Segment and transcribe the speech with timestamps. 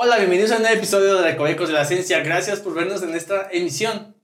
[0.00, 2.20] Hola, bienvenidos a un nuevo episodio de Recovecos de la Ciencia.
[2.20, 4.14] Gracias por vernos en esta emisión.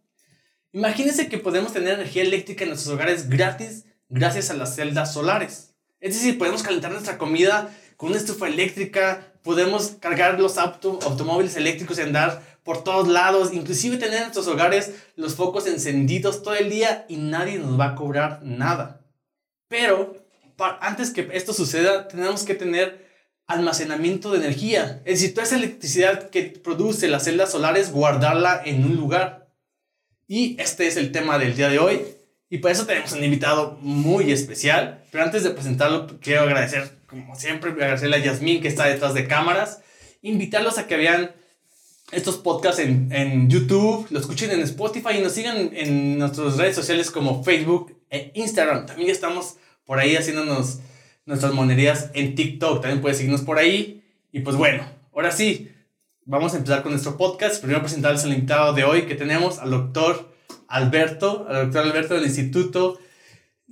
[0.70, 5.74] Imagínense que podemos tener energía eléctrica en nuestros hogares gratis gracias a las celdas solares.
[5.98, 11.98] Es decir, podemos calentar nuestra comida con una estufa eléctrica, podemos cargar los automóviles eléctricos
[11.98, 16.70] y andar por todos lados, inclusive tener en nuestros hogares los focos encendidos todo el
[16.70, 19.04] día y nadie nos va a cobrar nada.
[19.66, 20.24] Pero
[20.80, 23.03] antes que esto suceda, tenemos que tener
[23.46, 25.02] almacenamiento de energía.
[25.04, 29.50] Es decir, toda esa electricidad que produce las celdas solares, guardarla en un lugar.
[30.26, 32.02] Y este es el tema del día de hoy.
[32.48, 35.04] Y por eso tenemos un invitado muy especial.
[35.10, 39.26] Pero antes de presentarlo, quiero agradecer, como siempre, agradecerle a Yasmín que está detrás de
[39.26, 39.80] cámaras.
[40.22, 41.32] Invitarlos a que vean
[42.12, 46.76] estos podcasts en, en YouTube, lo escuchen en Spotify y nos sigan en nuestras redes
[46.76, 48.86] sociales como Facebook e Instagram.
[48.86, 50.78] También estamos por ahí haciéndonos
[51.26, 52.80] nuestras monerías en TikTok.
[52.80, 54.02] También puedes seguirnos por ahí.
[54.32, 55.70] Y pues bueno, ahora sí,
[56.24, 57.60] vamos a empezar con nuestro podcast.
[57.60, 60.34] Primero presentarles al invitado de hoy que tenemos al doctor
[60.68, 62.98] Alberto, al doctor Alberto del Instituto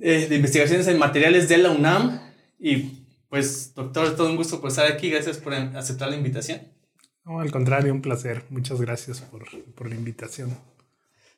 [0.00, 2.20] eh, de Investigaciones en Materiales de la UNAM.
[2.58, 5.10] Y pues, doctor, todo un gusto por estar aquí.
[5.10, 6.60] Gracias por aceptar la invitación.
[7.24, 8.44] No, al contrario, un placer.
[8.50, 10.56] Muchas gracias por, por la invitación.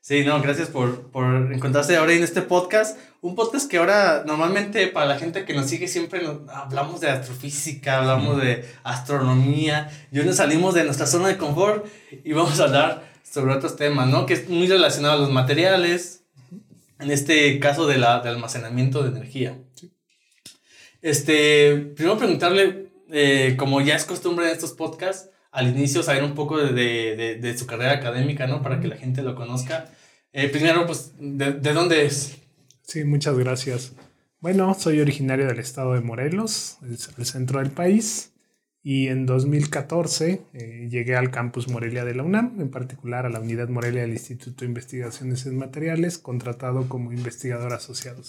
[0.06, 2.98] Sí, no, gracias por, por encontrarse ahora en este podcast.
[3.22, 6.20] Un podcast que ahora normalmente para la gente que nos sigue siempre
[6.52, 11.86] hablamos de astrofísica, hablamos de astronomía y hoy nos salimos de nuestra zona de confort
[12.22, 14.26] y vamos a hablar sobre otros temas, ¿no?
[14.26, 16.24] Que es muy relacionado a los materiales,
[16.98, 19.58] en este caso de la, de almacenamiento de energía.
[21.00, 26.34] Este, primero preguntarle, eh, como ya es costumbre en estos podcasts, al inicio saber un
[26.34, 28.60] poco de, de, de, su carrera académica, ¿no?
[28.60, 29.88] Para que la gente lo conozca.
[30.32, 32.36] Eh, primero, pues, ¿de, dónde es?
[32.82, 33.92] Sí, muchas gracias.
[34.40, 38.32] Bueno, soy originario del estado de Morelos, el centro del país,
[38.82, 43.38] y en 2014 eh, llegué al campus Morelia de la UNAM, en particular a la
[43.38, 48.20] unidad Morelia del Instituto de Investigaciones en Materiales, contratado como investigador asociado.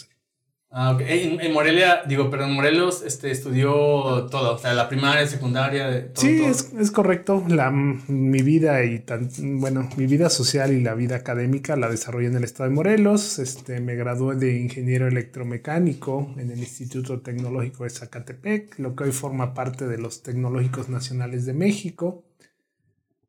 [0.77, 1.01] Ah, ok.
[1.07, 6.11] En, Morelia, digo, pero en Morelos este, estudió todo, o sea, la primaria, secundaria.
[6.11, 7.45] Todo, sí, Es, es, correcto.
[7.47, 9.29] La, mi vida y tan,
[9.61, 13.39] bueno, mi vida social y la vida académica la desarrollé en el estado de Morelos.
[13.39, 19.11] Este, me gradué de ingeniero electromecánico en el Instituto Tecnológico de Zacatepec, lo que hoy
[19.13, 22.25] forma parte de los Tecnológicos Nacionales de México.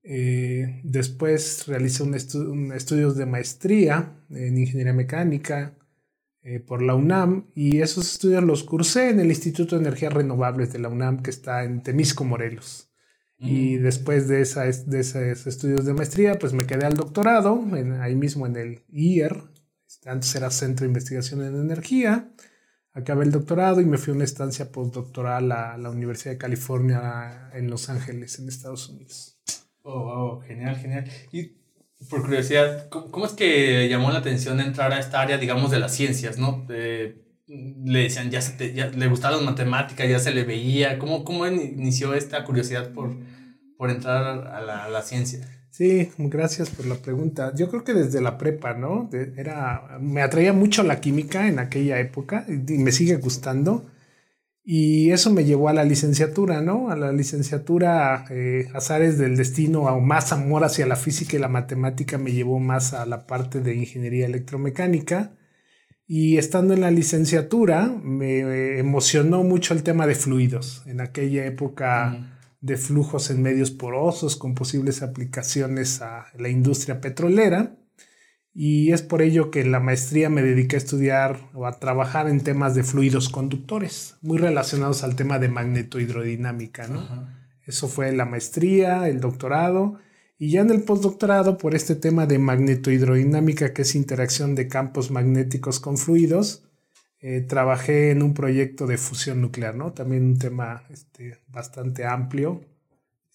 [0.03, 2.17] Eh, después realicé un,
[2.49, 5.75] un estudios de maestría en ingeniería mecánica
[6.49, 10.73] eh, por la UNAM y esos estudios los cursé en el Instituto de Energías Renovables
[10.73, 12.89] de la UNAM que está en Temisco, Morelos.
[13.37, 13.83] Y mm.
[13.83, 17.61] después de, esa, de esos estudios de maestría, pues me quedé al doctorado,
[18.01, 19.43] ahí mismo en el IER,
[19.89, 22.33] este, antes era Centro de Investigación en Energía.
[22.93, 27.51] Acabé el doctorado y me fui a una estancia postdoctoral a la Universidad de California
[27.55, 29.41] en Los Ángeles, en Estados Unidos.
[29.83, 31.11] Oh, wow, genial, genial.
[31.33, 31.57] ¿Y
[32.11, 35.95] por curiosidad, ¿cómo, es que llamó la atención entrar a esta área, digamos, de las
[35.95, 36.67] ciencias, ¿no?
[37.49, 40.99] le decían, ya, se ya le gustaban matemáticas, ya se le veía.
[40.99, 43.17] ¿Cómo, cómo inició esta curiosidad por,
[43.77, 45.47] por entrar a la, a la, ciencia?
[45.71, 47.53] Sí, gracias por la pregunta.
[47.55, 49.09] Yo creo que desde la prepa, ¿no?
[49.37, 53.87] era, me atraía mucho la química en aquella época y me sigue gustando.
[54.69, 56.91] Y eso me llevó a la licenciatura, ¿no?
[56.91, 61.47] A la licenciatura, eh, azares del destino, o más amor hacia la física y la
[61.47, 65.37] matemática me llevó más a la parte de ingeniería electromecánica.
[66.09, 70.83] Y estando en la licenciatura, me emocionó mucho el tema de fluidos.
[70.87, 77.77] En aquella época de flujos en medios porosos con posibles aplicaciones a la industria petrolera
[78.59, 82.27] y es por ello que en la maestría me dediqué a estudiar o a trabajar
[82.27, 87.29] en temas de fluidos conductores, muy relacionados al tema de magnetohidrodinámica, ¿no?
[87.67, 89.99] Eso fue la maestría, el doctorado,
[90.39, 95.11] y ya en el postdoctorado por este tema de magnetohidrodinámica, que es interacción de campos
[95.11, 96.65] magnéticos con fluidos,
[97.21, 99.93] eh, trabajé en un proyecto de fusión nuclear, ¿no?
[99.93, 102.65] También un tema este, bastante amplio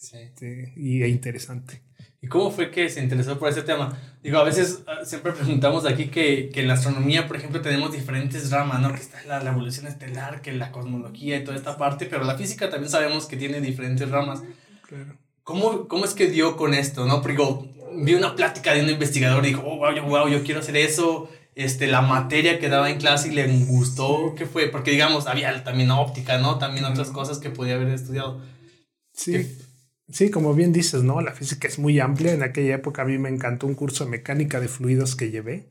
[0.01, 1.83] este, y, e interesante.
[2.23, 3.97] ¿Y cómo fue que se interesó por ese tema?
[4.21, 7.91] Digo, a veces ah, siempre preguntamos aquí que, que en la astronomía, por ejemplo, tenemos
[7.91, 8.93] diferentes ramas, ¿no?
[8.93, 12.37] Que está la, la, evolución estelar, que la cosmología y toda esta parte, pero la
[12.37, 14.43] física también sabemos que tiene diferentes ramas.
[14.87, 15.17] Claro.
[15.43, 17.23] ¿Cómo, ¿Cómo es que dio con esto, no?
[17.23, 17.37] Porque
[17.95, 20.77] vi una plática de un investigador y dijo, oh, wow, yo, wow, yo quiero hacer
[20.77, 21.27] eso.
[21.55, 24.67] Este, la materia que daba en clase y le gustó, ¿qué fue?
[24.67, 26.59] Porque, digamos, había también óptica, ¿no?
[26.59, 28.41] También otras cosas que podía haber estudiado.
[29.11, 29.57] Sí.
[30.09, 31.21] Sí, como bien dices, ¿no?
[31.21, 32.33] La física es muy amplia.
[32.33, 35.69] En aquella época a mí me encantó un curso de mecánica de fluidos que llevé.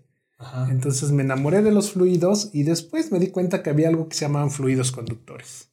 [0.71, 4.17] Entonces me enamoré de los fluidos y después me di cuenta que había algo que
[4.17, 5.71] se llamaban fluidos conductores.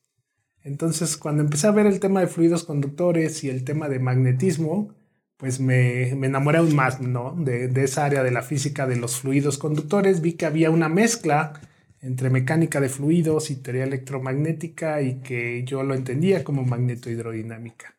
[0.61, 4.93] Entonces, cuando empecé a ver el tema de fluidos conductores y el tema de magnetismo,
[5.37, 7.33] pues me, me enamoré aún más, ¿no?
[7.39, 10.19] De, de, esa área de la física de los fluidos conductores.
[10.19, 11.53] Vi que había una mezcla
[12.01, 17.96] entre mecánica de fluidos y teoría electromagnética y que yo lo entendía como magnetohidrodinámica.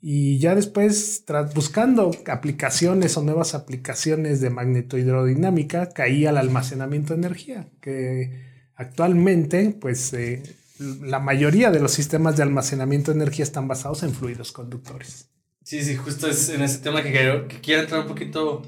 [0.00, 7.18] Y ya después, tras buscando aplicaciones o nuevas aplicaciones de magnetohidrodinámica, caí al almacenamiento de
[7.18, 8.46] energía, que
[8.76, 10.42] actualmente, pues, eh,
[10.78, 15.28] la mayoría de los sistemas de almacenamiento de energía están basados en fluidos conductores.
[15.64, 18.62] Sí, sí, justo es en ese tema que quiero, que quiero entrar un poquito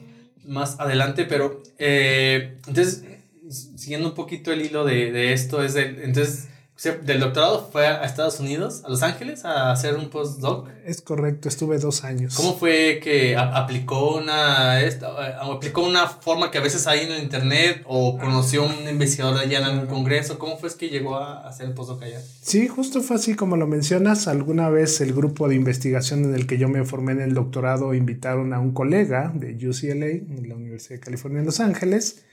[0.45, 3.05] más adelante, pero eh, entonces,
[3.49, 6.49] siguiendo un poquito el hilo de, de esto, es de, entonces
[6.83, 10.69] del doctorado fue a Estados Unidos, a Los Ángeles, a hacer un postdoc.
[10.85, 12.35] Es correcto, estuve dos años.
[12.35, 15.09] ¿Cómo fue que aplicó una, esta,
[15.41, 19.39] aplicó una forma que a veces hay en el internet o conoció a un investigador
[19.39, 20.39] allá en algún congreso?
[20.39, 22.21] ¿Cómo fue que llegó a hacer el postdoc allá?
[22.41, 24.27] Sí, justo fue así como lo mencionas.
[24.27, 27.93] Alguna vez el grupo de investigación en el que yo me formé en el doctorado
[27.93, 32.25] invitaron a un colega de UCLA, en la Universidad de California en Los Ángeles,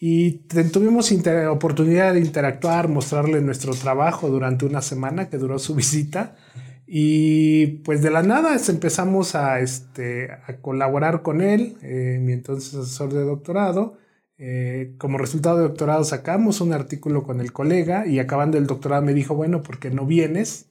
[0.00, 0.32] y
[0.72, 1.12] tuvimos
[1.50, 6.36] oportunidad de interactuar, mostrarle nuestro trabajo durante una semana que duró su visita.
[6.86, 12.74] Y pues de la nada empezamos a, este, a colaborar con él, eh, mi entonces
[12.74, 13.98] asesor de doctorado.
[14.40, 19.02] Eh, como resultado de doctorado sacamos un artículo con el colega y acabando el doctorado
[19.02, 20.66] me dijo, bueno, ¿por qué no vienes?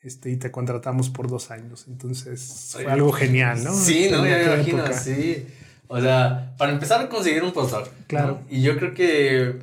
[0.00, 1.84] Este, y te contratamos por dos años.
[1.86, 3.74] Entonces fue algo genial, ¿no?
[3.74, 5.46] Sí, no, me imagino, sí.
[5.92, 7.88] O sea, para empezar a conseguir un postdoc.
[8.06, 8.38] Claro.
[8.48, 9.58] Y yo creo que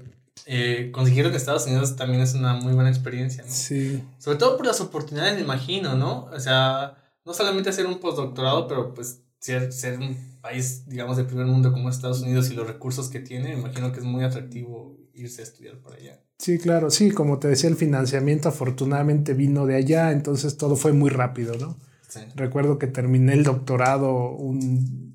[0.46, 3.46] eh, conseguirlo en Estados Unidos también es una muy buena experiencia.
[3.46, 3.50] ¿no?
[3.50, 4.04] Sí.
[4.18, 6.26] Sobre todo por las oportunidades, me imagino, ¿no?
[6.26, 11.24] O sea, no solamente hacer un postdoctorado, pero pues ser, ser un país, digamos, de
[11.24, 14.26] primer mundo como Estados Unidos y los recursos que tiene, me imagino que es muy
[14.26, 16.20] atractivo irse a estudiar por allá.
[16.40, 20.92] Sí, claro, sí, como te decía, el financiamiento afortunadamente vino de allá, entonces todo fue
[20.92, 21.78] muy rápido, ¿no?
[22.10, 22.20] Sí.
[22.36, 25.07] Recuerdo que terminé el doctorado un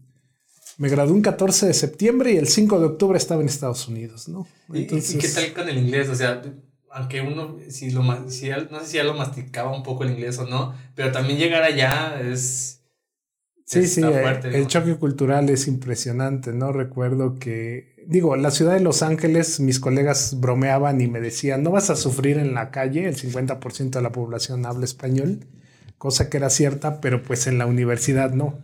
[0.78, 4.28] me gradué un 14 de septiembre y el 5 de octubre estaba en Estados Unidos,
[4.28, 4.46] ¿no?
[4.72, 6.08] Entonces, ¿Y, qué tal con el inglés?
[6.08, 6.42] O sea,
[6.92, 10.38] aunque uno, si lo, si, no sé si ya lo masticaba un poco el inglés
[10.38, 12.80] o no, pero también llegar allá es...
[13.64, 16.72] Sí, sí, el, choque cultural es impresionante, ¿no?
[16.72, 21.70] Recuerdo que, digo, la ciudad de Los Ángeles, mis colegas bromeaban y me decían, no
[21.70, 25.46] vas a sufrir en la calle, el 50% de la población habla español,
[25.96, 28.58] cosa que era cierta, pero pues en la universidad no.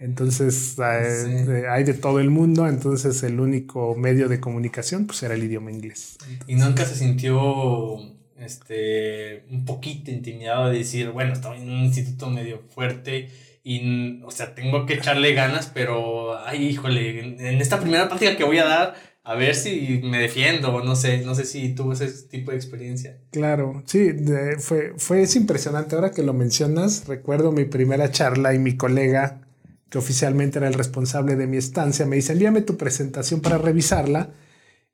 [0.00, 5.34] Entonces eh, hay de todo el mundo, entonces el único medio de comunicación pues era
[5.34, 6.16] el idioma inglés.
[6.46, 7.98] ¿Y nunca se sintió
[8.38, 13.28] este, un poquito intimidado de decir, bueno, estaba en un instituto medio fuerte
[13.62, 18.44] y, o sea, tengo que echarle ganas, pero, ay, híjole, en, esta primera práctica que
[18.44, 22.10] voy a dar, a ver si me defiendo, no sé, no sé si tuvo ese
[22.28, 23.18] tipo de experiencia.
[23.32, 24.12] Claro, sí,
[24.60, 25.94] fue, fue es impresionante.
[25.94, 29.42] Ahora que lo mencionas, recuerdo mi primera charla y mi colega
[29.90, 34.30] que oficialmente era el responsable de mi estancia, me dice, envíame tu presentación para revisarla.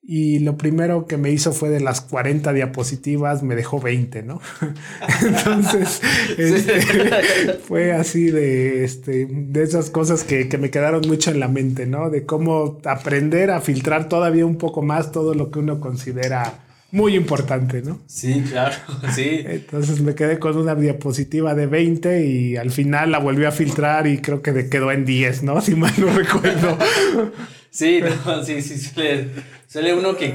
[0.08, 4.40] Y lo primero que me hizo fue de las 40 diapositivas, me dejó 20, ¿no?
[5.20, 6.00] Entonces,
[6.38, 11.48] este, fue así de, este, de esas cosas que, que, me quedaron mucho en la
[11.48, 12.08] mente, ¿no?
[12.08, 17.16] De cómo aprender a filtrar todavía un poco más todo lo que uno considera muy
[17.16, 18.00] importante, ¿no?
[18.06, 18.76] Sí, claro,
[19.14, 19.42] sí.
[19.44, 24.06] Entonces me quedé con una diapositiva de 20 y al final la volví a filtrar
[24.06, 25.60] y creo que quedó en 10, ¿no?
[25.66, 26.78] Si mal no recuerdo.
[27.70, 28.78] sí, no, sí, sí,
[29.68, 30.34] suele, uno que,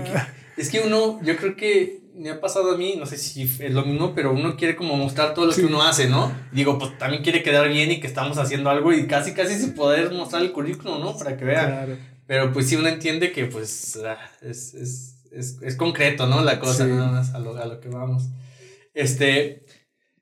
[0.57, 3.73] Es que uno, yo creo que me ha pasado a mí, no sé si es
[3.73, 6.31] lo mismo, pero uno quiere como mostrar todo lo que uno hace, ¿no?
[6.51, 9.73] Digo, pues también quiere quedar bien y que estamos haciendo algo y casi, casi sin
[9.73, 11.17] poder mostrar el currículum, ¿no?
[11.17, 11.67] Para que vean.
[11.67, 11.97] Claro.
[12.27, 16.43] Pero pues sí uno entiende que pues ah, es, es es, es concreto, ¿no?
[16.43, 18.29] La cosa, nada más a lo, a lo que vamos.
[18.93, 19.65] Este,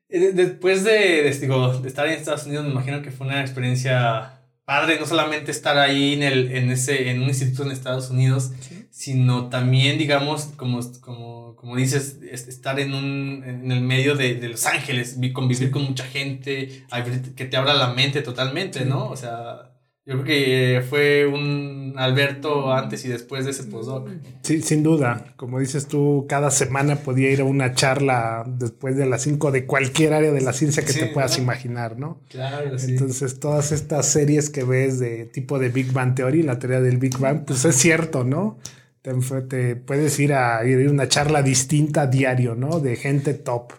[0.08, 4.40] eh, después de, de, de, estar en Estados Unidos, me imagino que fue una experiencia
[4.64, 8.52] padre, no solamente estar ahí en, el, en, ese, en un instituto en Estados Unidos,
[8.90, 14.48] sino también, digamos, como, como, como dices, estar en, un, en el medio de, de
[14.48, 16.84] Los Ángeles, convivir con mucha gente,
[17.34, 19.08] que te abra la mente totalmente, ¿no?
[19.08, 19.69] O sea,
[20.10, 24.10] yo creo que fue un Alberto antes y después de ese postdoc.
[24.42, 25.24] Sí, sin duda.
[25.36, 29.66] Como dices tú, cada semana podía ir a una charla después de las 5 de
[29.66, 32.18] cualquier área de la ciencia que te puedas imaginar, ¿no?
[32.28, 32.90] Claro, sí.
[32.90, 36.96] Entonces, todas estas series que ves de tipo de Big Bang Theory, la teoría del
[36.96, 38.58] Big Bang, pues es cierto, ¿no?
[39.02, 39.12] Te,
[39.48, 42.80] te puedes ir a ir a una charla distinta diario, ¿no?
[42.80, 43.74] De gente top.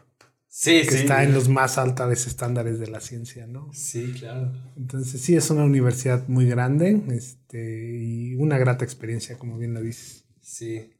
[0.53, 3.69] Sí, que está en los más altos estándares de la ciencia, ¿no?
[3.71, 4.51] Sí, claro.
[4.75, 9.81] Entonces sí es una universidad muy grande este, y una grata experiencia, como bien lo
[9.81, 10.25] dices.
[10.41, 10.91] Sí.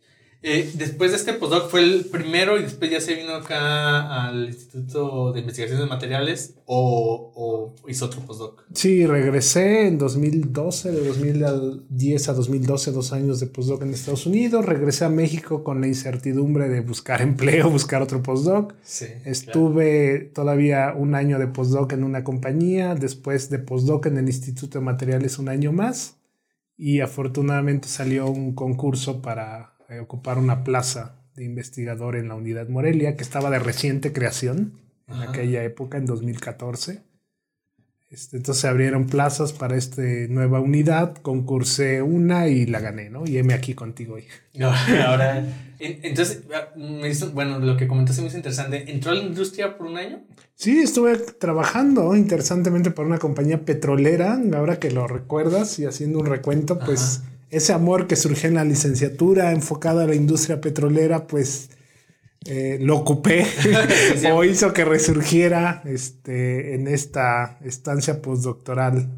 [0.44, 4.48] Eh, después de este postdoc fue el primero y después ya se vino acá al
[4.48, 8.64] Instituto de Investigaciones de Materiales o, o hizo otro postdoc.
[8.74, 14.66] Sí, regresé en 2012, de 2010 a 2012, dos años de postdoc en Estados Unidos.
[14.66, 18.74] Regresé a México con la incertidumbre de buscar empleo, buscar otro postdoc.
[18.82, 24.26] Sí, Estuve todavía un año de postdoc en una compañía, después de postdoc en el
[24.26, 26.16] Instituto de Materiales un año más
[26.78, 32.70] y afortunadamente salió un concurso para eh, ocupar una plaza de investigador en la unidad
[32.70, 37.04] Morelia, que estaba de reciente creación en aquella época, en 2014.
[38.10, 43.26] Este, entonces se abrieron plazas para esta nueva unidad, concursé una y la gané, ¿no?
[43.26, 44.26] Y heme aquí contigo hoy.
[45.06, 45.46] Ahora,
[45.80, 46.44] entonces,
[47.34, 48.92] bueno, lo que comentaste es muy interesante.
[48.92, 50.24] ¿Entró a la industria por un año?
[50.56, 56.28] Sí, estuve trabajando interesantemente para una compañía petrolera, ahora que lo recuerdas y haciendo un
[56.28, 61.70] recuento, pues ese amor que surgió en la licenciatura enfocado a la industria petrolera, pues
[62.46, 63.46] eh, lo ocupé
[64.34, 69.10] o hizo que resurgiera este, en esta estancia postdoctoral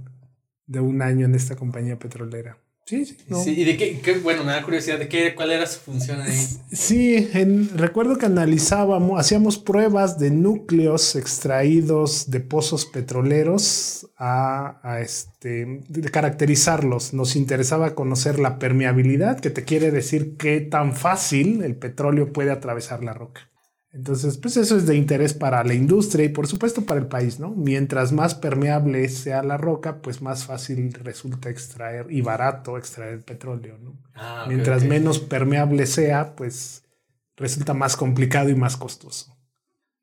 [0.65, 2.57] de un año en esta compañía petrolera.
[2.85, 3.51] Sí, sí.
[3.51, 6.35] ¿Y de qué, bueno, me da curiosidad, ¿de qué, cuál era su función ahí?
[6.71, 7.29] Sí,
[7.75, 16.11] recuerdo que analizábamos, hacíamos pruebas de núcleos extraídos de pozos petroleros a, a este, de
[16.11, 17.13] caracterizarlos.
[17.13, 22.51] Nos interesaba conocer la permeabilidad, que te quiere decir qué tan fácil el petróleo puede
[22.51, 23.49] atravesar la roca.
[23.93, 27.39] Entonces, pues eso es de interés para la industria y por supuesto para el país,
[27.39, 27.51] ¿no?
[27.51, 33.77] Mientras más permeable sea la roca, pues más fácil resulta extraer y barato extraer petróleo,
[33.77, 33.95] ¿no?
[34.15, 36.83] Ah, Mientras menos permeable sea, pues
[37.37, 39.37] resulta más complicado y más costoso.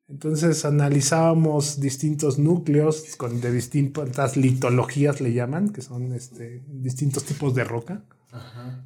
[0.06, 7.56] Entonces analizábamos distintos núcleos con de distintas litologías le llaman, que son este, distintos tipos
[7.56, 8.04] de roca.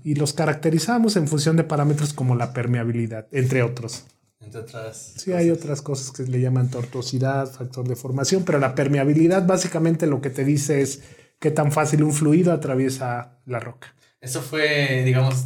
[0.02, 4.06] Y los caracterizábamos en función de parámetros como la permeabilidad, entre otros.
[4.40, 5.14] Entre otras.
[5.16, 10.06] Sí, hay otras cosas que le llaman tortuosidad, factor de formación, pero la permeabilidad básicamente
[10.06, 11.02] lo que te dice es
[11.38, 13.94] qué tan fácil un fluido atraviesa la roca.
[14.20, 15.44] Eso fue, digamos,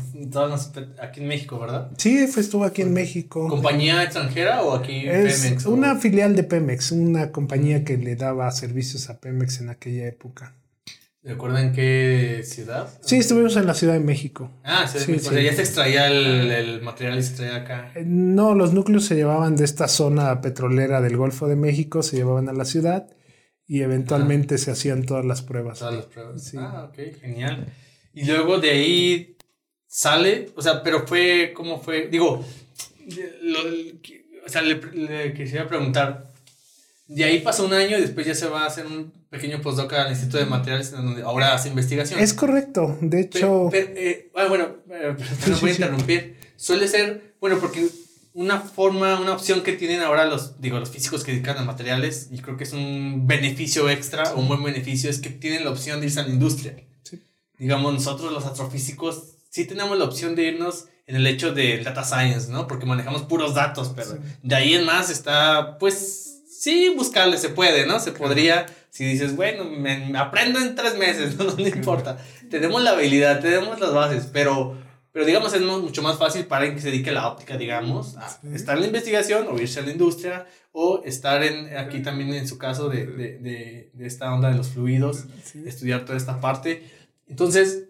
[1.03, 1.91] aquí en México, ¿verdad?
[1.97, 3.49] Sí, estuvo aquí en México.
[3.49, 5.67] ¿Compañía extranjera o aquí es Pemex?
[5.67, 10.55] Una filial de Pemex, una compañía que le daba servicios a Pemex en aquella época.
[11.29, 12.89] ¿Recuerdan qué ciudad?
[13.03, 14.51] Sí, estuvimos en la Ciudad de México.
[14.65, 17.93] Ah, sí, sí, O sea, ya se extraía el, material y se extraía acá.
[17.95, 22.17] Eh, no, los núcleos se llevaban de esta zona petrolera del Golfo de México, se
[22.17, 23.11] llevaban a la ciudad
[23.67, 25.81] y eventualmente se hacían todas las pruebas.
[25.81, 26.43] Todas las pruebas.
[26.43, 26.57] Sí.
[26.59, 27.75] Ah, ok, genial.
[28.15, 29.37] Y luego de ahí
[29.87, 32.09] sale, o sea, pero fue, ¿cómo fue?
[32.09, 32.43] Digo,
[34.47, 36.28] o sea, le, le quisiera preguntar,
[37.09, 39.93] de ahí pasó un año y después ya se va a hacer un pequeño postdoc
[39.95, 42.21] al Instituto de Materiales, donde ahora hace investigación.
[42.21, 43.71] Es correcto, de hecho.
[43.73, 46.37] Eh, ah, bueno, no voy a interrumpir.
[46.57, 47.89] Suele ser, bueno, porque
[48.35, 52.29] una forma, una opción que tienen ahora los, digo, los físicos que dedican a materiales,
[52.31, 56.01] y creo que es un beneficio extra, un buen beneficio, es que tienen la opción
[56.01, 56.77] de irse a la industria.
[57.59, 62.05] Digamos, nosotros los astrofísicos sí tenemos la opción de irnos en el hecho de data
[62.05, 62.69] science, ¿no?
[62.69, 66.28] Porque manejamos puros datos, pero de ahí en más está, pues
[66.59, 68.01] sí, buscarle se puede, ¿no?
[68.01, 72.19] Se podría, si dices, bueno, me, aprendo en tres meses, no, no importa.
[72.51, 74.77] tenemos la habilidad, tenemos las bases, pero,
[75.13, 78.17] pero digamos es mucho más fácil para alguien que se dedique a la óptica, digamos,
[78.17, 82.35] a estar en la investigación o irse a la industria o estar en, aquí también
[82.35, 85.27] en su caso de, de, de, de esta onda de los fluidos,
[85.65, 86.91] estudiar toda esta parte.
[87.29, 87.85] Entonces,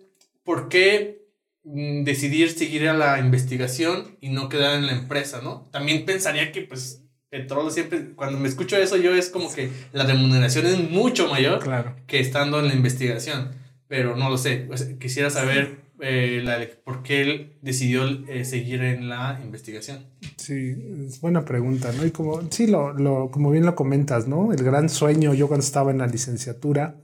[0.45, 1.27] ¿por qué
[1.65, 5.69] mm, decidir seguir a la investigación y no quedar en la empresa, ¿no?
[5.71, 10.05] También pensaría que pues petróleo siempre, cuando me escucho eso yo es como que la
[10.05, 11.63] remuneración es mucho mayor
[12.07, 13.51] que estando en la investigación,
[13.87, 14.69] pero no lo sé,
[14.99, 20.07] quisiera saber eh, la, por qué él decidió eh, seguir en la investigación.
[20.37, 22.07] Sí, es buena pregunta, ¿no?
[22.07, 24.53] Y como, sí, lo, lo, como bien lo comentas, ¿no?
[24.53, 26.95] El gran sueño, yo cuando estaba en la licenciatura,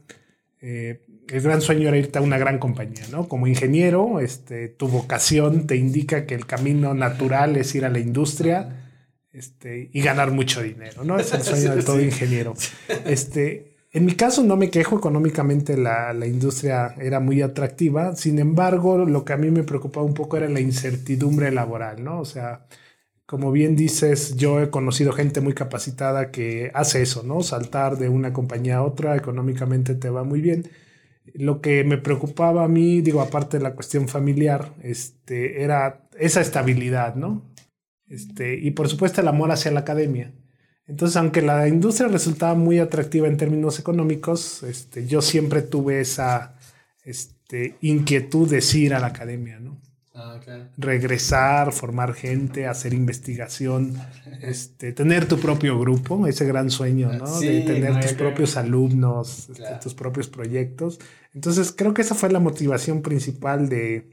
[0.60, 3.28] eh, el gran sueño era irte a una gran compañía, ¿no?
[3.28, 7.98] Como ingeniero, este, tu vocación te indica que el camino natural es ir a la
[7.98, 8.83] industria
[9.34, 11.18] este, y ganar mucho dinero, ¿no?
[11.18, 12.54] Es el sueño de todo ingeniero.
[13.04, 18.38] Este, en mi caso no me quejo, económicamente la, la, industria era muy atractiva, sin
[18.38, 22.20] embargo, lo que a mí me preocupaba un poco era la incertidumbre laboral, ¿no?
[22.20, 22.66] O sea,
[23.26, 27.42] como bien dices, yo he conocido gente muy capacitada que hace eso, ¿no?
[27.42, 30.68] Saltar de una compañía a otra, económicamente te va muy bien.
[31.32, 36.40] Lo que me preocupaba a mí, digo, aparte de la cuestión familiar, este, era esa
[36.40, 37.53] estabilidad, ¿no?
[38.08, 40.32] Este, y por supuesto el amor hacia la academia.
[40.87, 46.56] Entonces, aunque la industria resultaba muy atractiva en términos económicos, este, yo siempre tuve esa
[47.04, 49.80] este, inquietud de ir a la academia, ¿no?
[50.16, 50.68] Ah, claro.
[50.76, 53.94] regresar, formar gente, hacer investigación,
[54.42, 57.26] este, tener tu propio grupo, ese gran sueño, ¿no?
[57.26, 61.00] Sí, de tener no, tus creo- propios alumnos, este, tus propios proyectos.
[61.34, 64.06] Entonces, creo que esa fue la motivación principal de,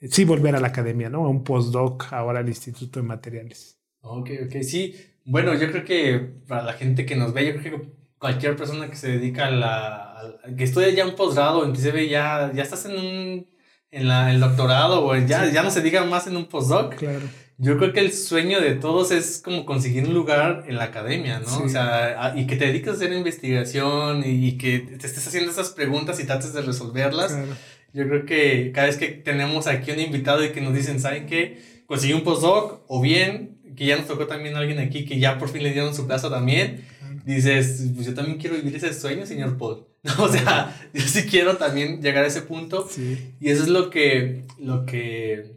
[0.00, 1.24] sí, volver a la academia, ¿no?
[1.24, 3.78] A un postdoc ahora al Instituto de Materiales.
[4.00, 4.94] Ok, ok, sí.
[5.24, 7.88] Bueno, yo creo que para la gente que nos ve, yo creo que
[8.18, 9.96] cualquier persona que se dedica a la...
[10.12, 13.46] a- que estudia ya un posgrado, inclusive ya, ya estás en un...
[13.90, 16.96] En la, el doctorado o ya, ya no se diga más en un postdoc.
[16.96, 17.24] Claro.
[17.58, 21.38] Yo creo que el sueño de todos es como conseguir un lugar en la academia,
[21.38, 21.48] ¿no?
[21.48, 21.62] Sí.
[21.64, 25.26] O sea, a- y que te dediques a hacer investigación y, y que te estés
[25.26, 27.32] haciendo esas preguntas y trates de resolverlas.
[27.32, 27.52] claro.
[27.96, 31.24] Yo creo que cada vez que tenemos aquí un invitado y que nos dicen, ¿saben
[31.24, 31.62] qué?
[31.86, 35.48] Conseguí un postdoc o bien que ya nos tocó también alguien aquí que ya por
[35.48, 36.84] fin le dieron su plaza también.
[37.24, 39.86] Dices, pues yo también quiero vivir ese sueño, señor Paul.
[40.18, 42.86] o sea, yo sí quiero también llegar a ese punto.
[42.86, 45.56] Sí, Y eso es lo que, lo que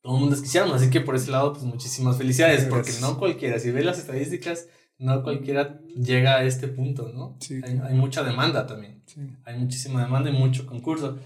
[0.00, 0.80] todo el mundo quisiéramos.
[0.80, 2.64] Así que por ese lado, pues muchísimas felicidades.
[2.64, 7.36] Porque no cualquiera, si ves las estadísticas, no cualquiera llega a este punto, ¿no?
[7.40, 7.60] Sí.
[7.62, 9.02] Hay, hay mucha demanda también.
[9.04, 9.20] sí.
[9.44, 11.18] Hay muchísima demanda y mucho concurso.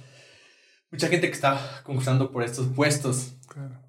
[0.93, 3.33] Mucha gente que está concursando por estos puestos.
[3.49, 3.81] claro.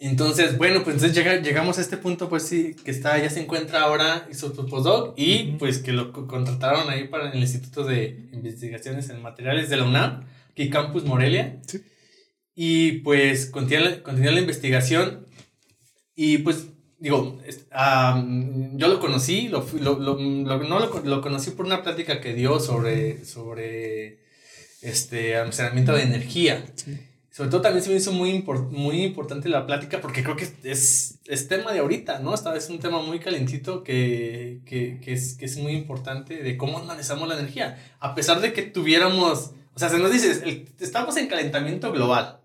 [0.00, 3.40] Entonces, bueno, pues entonces llega- llegamos a este punto, pues sí, que está, ya se
[3.40, 5.58] encuentra ahora hizo su postdoc y Ujú.
[5.58, 9.84] pues que lo co- contrataron ahí para el Instituto de Investigaciones en Materiales de la
[9.84, 11.60] UNAM, aquí Campus Morelia.
[11.66, 11.80] Sí.
[12.54, 15.26] Y pues continúa, continúa la investigación
[16.14, 16.66] y pues
[17.00, 17.40] digo,
[17.72, 22.60] am, yo lo conocí, lo, lo, lo- no lo conocí por una plática que dio
[22.60, 24.20] sobre, sobre
[24.82, 26.64] este almacenamiento de energía.
[26.74, 26.98] Sí.
[27.30, 30.48] Sobre todo también se me hizo muy, impor- muy importante la plática porque creo que
[30.64, 32.34] es, es tema de ahorita, ¿no?
[32.34, 36.56] Esta es un tema muy calentito que, que, que es, que es muy importante de
[36.56, 37.78] cómo manejamos la energía.
[38.00, 42.40] A pesar de que tuviéramos, o sea, se nos dice, el- estamos en calentamiento global,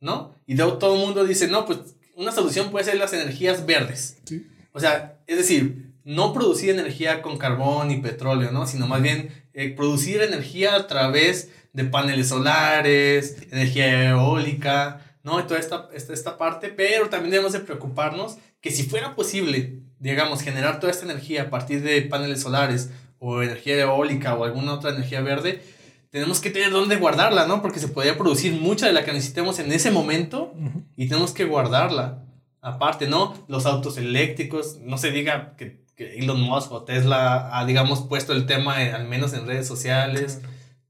[0.00, 0.34] ¿no?
[0.46, 1.80] Y luego todo el mundo dice, no, pues
[2.16, 4.16] una solución puede ser las energías verdes.
[4.24, 4.46] Sí.
[4.72, 8.66] O sea, es decir, no producir energía con carbón y petróleo, ¿no?
[8.66, 15.38] Sino más bien eh, producir energía a través de paneles solares, energía eólica, ¿no?
[15.40, 19.80] Y toda esta, esta, esta parte, pero también debemos de preocuparnos que si fuera posible,
[19.98, 24.74] digamos, generar toda esta energía a partir de paneles solares o energía eólica o alguna
[24.74, 25.62] otra energía verde,
[26.10, 27.60] tenemos que tener dónde guardarla, ¿no?
[27.60, 30.54] Porque se podría producir mucha de la que necesitemos en ese momento
[30.96, 32.24] y tenemos que guardarla.
[32.60, 33.34] Aparte, ¿no?
[33.46, 38.32] Los autos eléctricos, no se diga que, que Elon Musk o Tesla ha, digamos, puesto
[38.32, 40.40] el tema, en- al menos en redes sociales,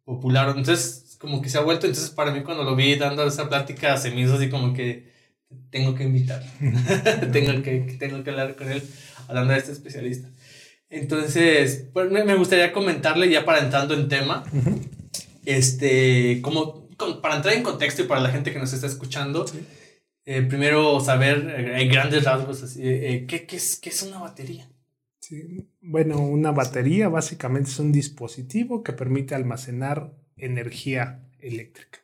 [0.08, 0.54] popular.
[0.56, 3.96] Entonces, como que se ha vuelto, entonces para mí cuando lo vi dando esa plática,
[3.98, 5.06] se me hizo así como que
[5.70, 6.42] tengo que invitar,
[7.32, 8.82] tengo, que, tengo que hablar con él,
[9.28, 10.28] hablando de este especialista.
[10.90, 14.80] Entonces, pues me gustaría comentarle ya para entrando en tema, Ujú.
[15.44, 19.46] este, como con- para entrar en contexto y para la gente que nos está escuchando,
[19.46, 19.60] Sí.
[20.24, 24.02] eh, primero saber eh, en grandes rasgos así, eh, eh, ¿qué, qué es, ¿qué es
[24.02, 24.68] una batería?
[25.28, 31.98] Sí, Bueno, una batería básicamente es un dispositivo que permite almacenar energía eléctrica.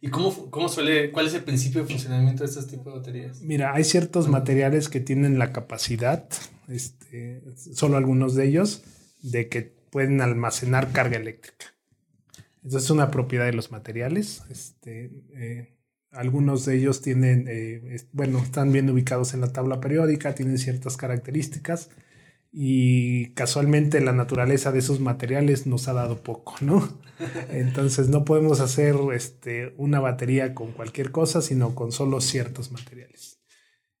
[0.00, 3.42] ¿Y cómo, cómo suele, cuál es el principio de funcionamiento de estos tipos de baterías?
[3.42, 6.26] Mira, hay ciertos materiales que tienen la capacidad,
[6.68, 7.42] este,
[7.74, 8.84] solo algunos de ellos,
[9.22, 11.74] de que pueden almacenar carga eléctrica.
[12.64, 14.44] Esa es una propiedad de los materiales.
[14.48, 15.76] Este, eh,
[16.10, 20.96] algunos de ellos tienen, eh, bueno, están bien ubicados en la tabla periódica, tienen ciertas
[20.96, 21.90] características
[22.52, 26.88] y casualmente la naturaleza de esos materiales nos ha dado poco, ¿no?
[27.50, 33.40] Entonces no podemos hacer este, una batería con cualquier cosa, sino con solo ciertos materiales.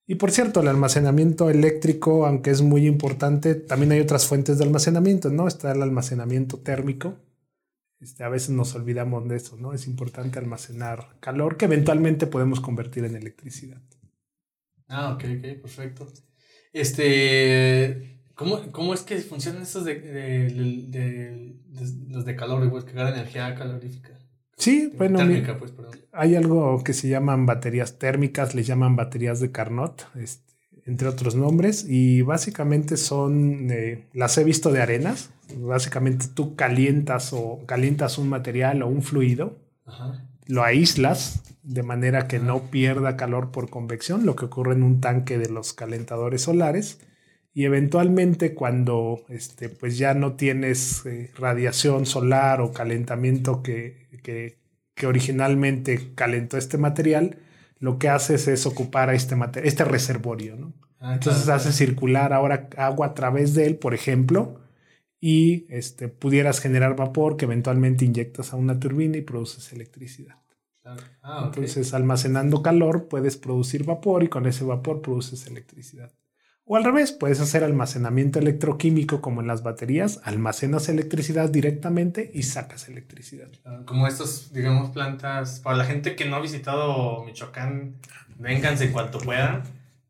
[0.06, 4.64] Y por cierto, el almacenamiento eléctrico, aunque es muy importante, también hay otras fuentes de
[4.64, 5.46] almacenamiento, ¿no?
[5.46, 7.16] Está el almacenamiento térmico.
[8.00, 9.72] Este, a veces nos olvidamos de eso, ¿no?
[9.72, 13.80] Es importante almacenar calor que eventualmente podemos convertir en electricidad.
[14.88, 16.08] Ah, ok, ok, perfecto.
[16.72, 22.64] Este, ¿cómo, cómo es que funcionan estos de, de- de- de- de- los de calor,
[22.64, 24.18] igual que energía calorífica?
[24.56, 25.72] Sí, bueno, Térmica, pues,
[26.12, 30.54] hay algo que se llaman baterías térmicas, les llaman baterías de Carnot, este,
[30.86, 37.32] entre otros nombres, y básicamente son, eh, las he visto de arenas, básicamente tú calientas
[37.34, 40.26] o calientas un material o un fluido, Ajá.
[40.46, 45.00] lo aíslas de manera que no pierda calor por convección, lo que ocurre en un
[45.00, 46.98] tanque de los calentadores solares.
[47.52, 54.58] Y eventualmente cuando este, pues ya no tienes eh, radiación solar o calentamiento que, que,
[54.94, 57.38] que originalmente calentó este material,
[57.80, 60.56] lo que haces es ocupar a este, este reservorio.
[60.56, 60.72] ¿no?
[61.00, 64.60] Ah, Entonces claro, hace circular ahora agua a través de él, por ejemplo,
[65.20, 70.36] y este, pudieras generar vapor que eventualmente inyectas a una turbina y produces electricidad.
[70.82, 71.02] claro.
[71.22, 76.12] Ah, Entonces, almacenando calor, puedes producir vapor y con ese vapor produces electricidad.
[76.72, 82.44] O al revés, puedes hacer almacenamiento electroquímico como en las baterías, almacenas electricidad directamente y
[82.44, 83.48] sacas electricidad.
[83.86, 87.96] Como estos, digamos, plantas, para la gente que no ha visitado Michoacán,
[88.38, 89.64] vénganse en cuanto puedan,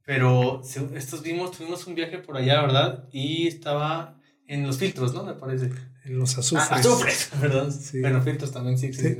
[0.04, 0.60] pero
[0.94, 3.04] estos vimos, tuvimos un viaje por allá, ¿verdad?
[3.10, 5.22] Y estaba en los filtros, ¿no?
[5.22, 5.70] Me parece.
[6.04, 6.68] En los azufres.
[6.70, 7.72] Ah, azufres, perdón.
[8.02, 9.18] Bueno, filtros también sí existen.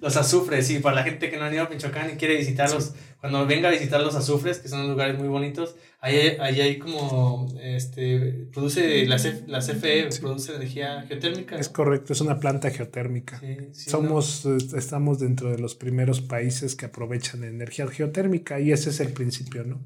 [0.00, 2.92] Los azufres, sí, para la gente que no ha ido a Michoacán y quiere visitarlos,
[3.22, 7.48] cuando venga a visitar los azufres, que son lugares muy bonitos, ahí, ahí hay como,
[7.60, 11.58] este, produce, la, la CFE produce energía geotérmica.
[11.58, 13.40] Es correcto, es una planta geotérmica.
[13.72, 19.12] Somos, estamos dentro de los primeros países que aprovechan energía geotérmica y ese es el
[19.12, 19.82] principio, ¿no?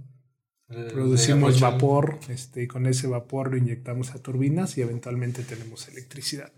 [0.91, 6.51] Producimos vapor, este, y con ese vapor lo inyectamos a turbinas y eventualmente tenemos electricidad.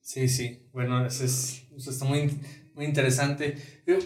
[0.00, 0.68] Sí, sí.
[0.72, 2.36] Bueno, eso, es, eso está muy,
[2.74, 3.56] muy interesante.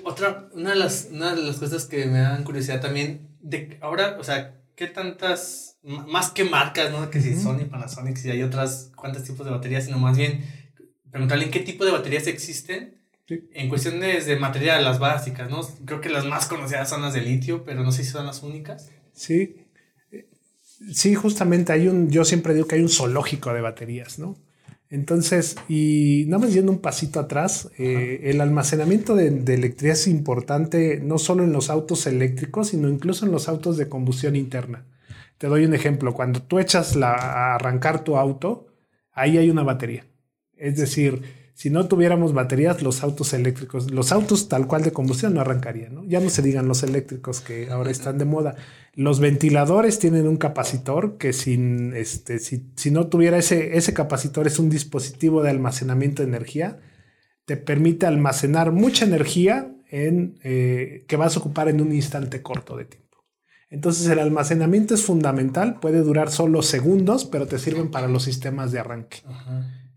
[0.05, 4.18] Otra, una de, las, una de las cosas que me dan curiosidad también, de ahora,
[4.20, 7.10] o sea, ¿qué tantas, más que marcas, ¿no?
[7.10, 10.44] Que si Sony, Panasonic, si hay otras, cuántos tipos de baterías, sino más bien
[11.10, 12.96] preguntarle en qué tipo de baterías existen.
[13.26, 15.60] En cuestiones de material, las básicas, ¿no?
[15.84, 18.42] Creo que las más conocidas son las de litio, pero no sé si son las
[18.42, 18.88] únicas.
[19.12, 19.56] Sí.
[20.94, 24.36] Sí, justamente hay un, yo siempre digo que hay un zoológico de baterías, ¿no?
[24.90, 31.01] Entonces, y nada más yendo un pasito atrás, eh, el almacenamiento de, electricidad es importante
[31.01, 34.87] no solo en los autos eléctricos, sino incluso en los autos de combustión interna.
[35.37, 38.66] Te doy un ejemplo, cuando tú echas la, a arrancar tu auto,
[39.12, 40.07] ahí hay una batería.
[40.57, 41.22] Es decir,
[41.58, 45.92] si no tuviéramos baterías, los autos eléctricos, los autos tal cual de combustión no arrancarían,
[45.92, 46.04] ¿no?
[46.04, 48.54] Ya no se digan los eléctricos que ahora están de moda.
[48.94, 54.46] Los ventiladores tienen un capacitor que sin, este, si, si no tuviera ese, ese capacitor,
[54.46, 56.78] es un dispositivo de almacenamiento de energía,
[57.44, 62.76] te permite almacenar mucha energía en, eh, que vas a ocupar en un instante corto
[62.76, 63.24] de tiempo.
[63.68, 68.70] Entonces el almacenamiento es fundamental, puede durar solo segundos, pero te sirven para los sistemas
[68.70, 69.24] de arranque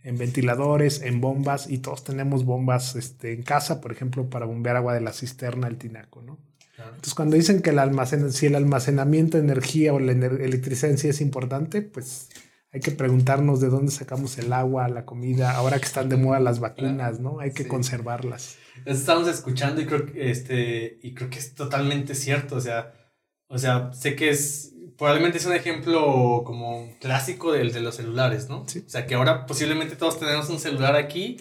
[0.04, 4.76] en ventiladores, en bombas, y todos tenemos bombas este, en casa, por ejemplo, para bombear
[4.76, 6.40] agua de la cisterna, el tinaco, ¿no?
[6.78, 10.98] Entonces, cuando dicen que el almacen, si el almacenamiento de energía o la electricidad en
[10.98, 12.30] sí es importante, pues
[12.72, 16.40] hay que preguntarnos de dónde sacamos el agua, la comida, ahora que están de moda
[16.40, 17.40] las vacunas, ¿no?
[17.40, 18.58] Hay que conservarlas.
[18.86, 22.94] estamos escuchando y creo, este, y creo que es totalmente cierto, o sea,
[23.48, 28.50] o sea, sé que es probablemente es un ejemplo como clásico del de los celulares,
[28.50, 28.66] ¿no?
[28.68, 28.84] Sí.
[28.86, 31.38] O sea, que ahora posiblemente todos tenemos un celular aquí.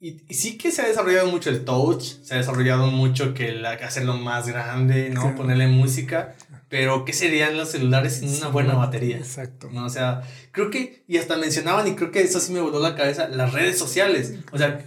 [0.00, 3.66] Y, sí que se ha desarrollado mucho el touch, se ha desarrollado mucho que el
[3.66, 5.36] hacerlo más grande, ¿no?
[5.36, 6.34] Ponerle música.
[6.70, 9.18] Pero, ¿qué serían los celulares sin una buena batería?
[9.18, 9.68] Exacto.
[9.70, 9.84] ¿no?
[9.84, 10.22] O sea,
[10.52, 13.52] creo que, y hasta mencionaban, y creo que eso sí me voló la cabeza, las
[13.52, 14.32] redes sociales.
[14.50, 14.80] O sea,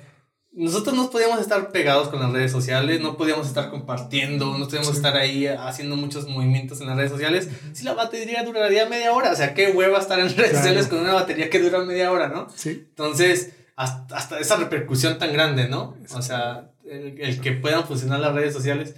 [0.53, 4.93] nosotros no podíamos estar pegados con las redes sociales, no podíamos estar compartiendo, no podíamos
[4.95, 7.49] estar ahí haciendo muchos movimientos en las redes sociales.
[7.71, 10.99] Si la batería duraría media hora, o sea, qué hueva estar en redes sociales con
[10.99, 12.47] una batería que dura media hora, ¿no?
[12.53, 12.85] Sí.
[12.89, 15.97] Entonces, hasta, esa repercusión tan grande, ¿no?
[16.13, 18.95] O sea, el, que puedan funcionar las redes sociales,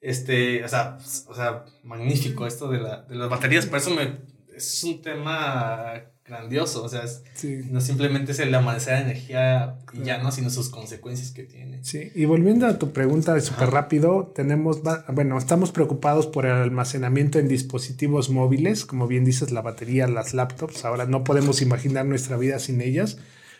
[0.00, 4.18] este, o sea, o sea magnífico esto de, la, de las baterías, por eso me,
[4.54, 6.82] es un tema grandioso.
[6.82, 7.02] O sea,
[7.70, 11.82] no simplemente es el amanecer de energía y ya no, sino sus consecuencias que tiene.
[11.84, 17.38] Sí, y volviendo a tu pregunta súper rápido, tenemos, bueno, estamos preocupados por el almacenamiento
[17.38, 20.84] en dispositivos móviles, como bien dices, la batería, las laptops.
[20.84, 23.18] Ahora no podemos imaginar nuestra vida sin ellas,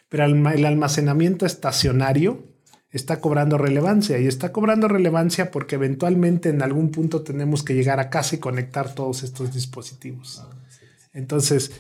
[0.09, 2.57] pero el almacenamiento estacionario
[2.91, 8.01] está cobrando relevancia y está cobrando relevancia porque eventualmente en algún punto tenemos que llegar
[8.01, 10.43] a casa y conectar todos estos dispositivos.
[10.43, 10.51] Ah,
[11.13, 11.73] Entonces,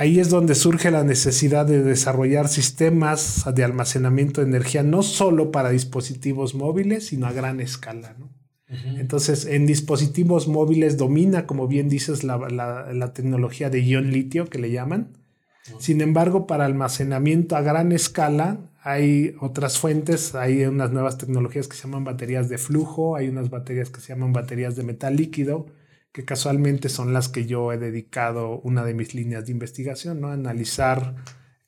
[0.00, 5.52] Ahí es donde surge la necesidad de desarrollar sistemas de almacenamiento de energía, no solo
[5.52, 8.16] para dispositivos móviles, sino a gran escala.
[8.96, 14.70] Entonces, en dispositivos móviles domina, como bien dices, la, tecnología de ion litio que le
[14.70, 15.18] llaman.
[15.80, 21.76] Sin embargo, para almacenamiento a gran escala hay otras fuentes, hay unas nuevas tecnologías que
[21.76, 25.66] se llaman baterías de flujo, hay unas baterías que se llaman baterías de metal líquido,
[26.12, 30.28] que casualmente son las que yo he dedicado una de mis líneas de investigación, ¿no?
[30.28, 31.14] Analizar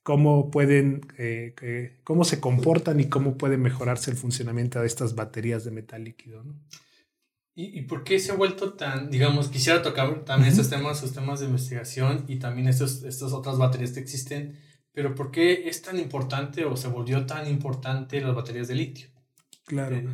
[0.02, 5.64] cómo pueden, eh, cómo se comportan y cómo puede mejorarse el funcionamiento de estas baterías
[5.64, 6.54] de metal líquido, ¿no?
[7.54, 11.12] ¿Y, ¿Y, por qué se ha vuelto tan, digamos, quisiera tocar también estos temas, sus
[11.12, 14.58] temas de investigación y también estos, estas otras baterías que existen,
[14.92, 19.08] pero por qué es tan importante o se volvió tan importante las baterías de litio?
[19.66, 19.96] Claro.
[19.96, 20.08] Eh,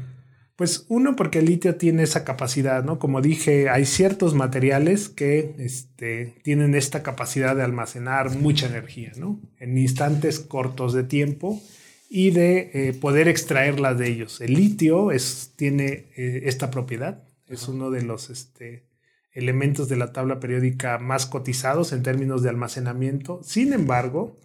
[0.59, 2.99] pues uno, porque el litio tiene esa capacidad, ¿no?
[2.99, 9.41] Como dije, hay ciertos materiales que este, tienen esta capacidad de almacenar mucha energía, ¿no?
[9.61, 11.63] En instantes cortos de tiempo.
[12.11, 14.41] y de eh, poder extraerla de ellos.
[14.41, 18.87] El litio es, tiene eh, esta propiedad, es uno de los este,
[19.33, 23.41] elementos de la tabla periódica más cotizados en términos de almacenamiento.
[23.45, 24.39] Sin embargo,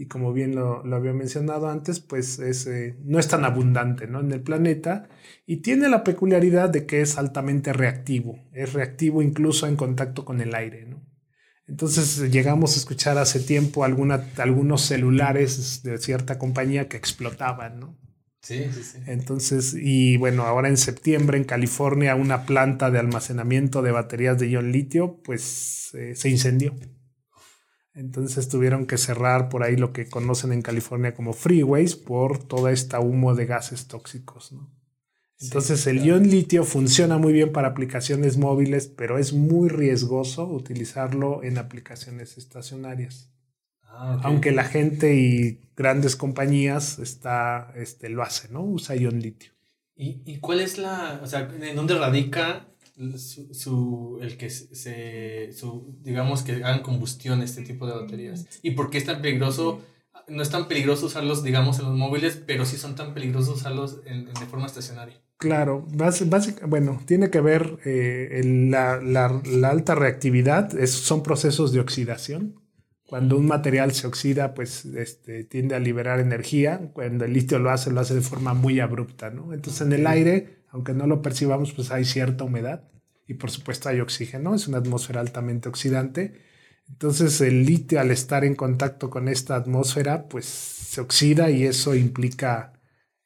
[0.00, 4.20] y como bien lo, había mencionado antes, pues es, eh, no es tan abundante ¿no?
[4.20, 5.10] en el planeta
[5.44, 10.40] y tiene la peculiaridad de que es altamente reactivo, es reactivo incluso en contacto con
[10.40, 10.86] el aire.
[10.86, 11.04] ¿no?
[11.68, 17.98] Entonces llegamos a escuchar hace tiempo alguna, algunos celulares de cierta compañía que explotaban, ¿no?
[18.40, 18.98] Sí, sí, sí.
[19.06, 24.48] Entonces, y bueno, ahora en septiembre en California una planta de almacenamiento de baterías de
[24.48, 26.74] ion litio pues eh, se incendió.
[27.94, 32.70] Entonces tuvieron que cerrar por ahí lo que conocen en California como freeways por toda
[32.70, 34.52] esta humo de gases tóxicos.
[34.52, 34.70] ¿no?
[35.40, 41.42] Entonces el ion litio funciona muy bien para aplicaciones móviles, pero es muy riesgoso utilizarlo
[41.42, 43.32] en aplicaciones estacionarias.
[43.82, 48.62] Ah, Aunque la gente y grandes compañías está, este, lo hacen, ¿no?
[48.62, 49.52] Usa ion litio.
[49.96, 52.69] ¿Y, ¿Y, cuál es la, o sea, en dónde radica
[53.18, 58.46] su, el que se, su, digamos que hagan combustión este tipo de baterías.
[58.62, 59.80] ¿Y por qué es tan peligroso?
[60.28, 64.00] No es tan peligroso usarlos, digamos, en los móviles, pero sí son tan peligrosos usarlos
[64.06, 65.20] en, de forma estacionaria.
[65.38, 71.72] Claro, básicamente, bueno, tiene que ver eh, la, la, la, alta reactividad, es, son procesos
[71.72, 72.60] de oxidación.
[73.06, 76.90] Cuando un material se oxida, pues este, tiende a liberar energía.
[76.92, 79.52] Cuando el litio lo hace, lo hace de forma muy abrupta, ¿no?
[79.52, 82.89] Entonces en el aire, aunque no lo percibamos, pues hay cierta humedad
[83.30, 86.42] y por supuesto hay oxígeno, es una atmósfera altamente oxidante.
[86.88, 91.94] Entonces el litio al estar en contacto con esta atmósfera pues se oxida y eso
[91.94, 92.72] implica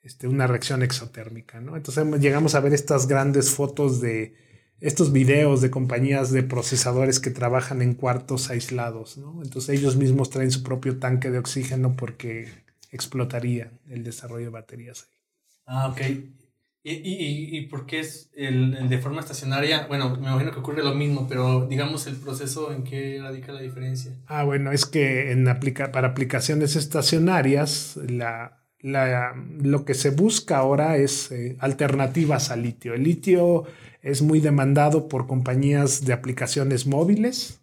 [0.03, 1.63] este, una reacción exotérmica.
[1.63, 1.75] ¿no?
[1.75, 4.37] Entonces llegamos a ver estas grandes fotos de
[4.79, 9.17] estos videos de compañías de procesadores que trabajan en cuartos aislados.
[9.17, 9.43] ¿no?
[9.43, 12.49] Entonces ellos mismos traen su propio tanque de oxígeno porque
[12.91, 15.17] explotaría el desarrollo de baterías ahí.
[15.65, 16.44] Ah, ok.
[16.87, 19.87] ¿Y, y, y por qué es el, de forma estacionaria?
[19.87, 23.63] Bueno, me imagino que ocurre lo mismo, pero digamos el proceso en qué radica la
[23.63, 24.13] diferencia.
[24.27, 30.59] Ah, bueno, es que en aplica para aplicaciones estacionarias la, la, lo que se busca
[30.59, 32.93] ahora es eh, alternativas al litio.
[32.93, 33.65] El litio
[34.03, 37.63] es muy demandado por compañías de aplicaciones móviles.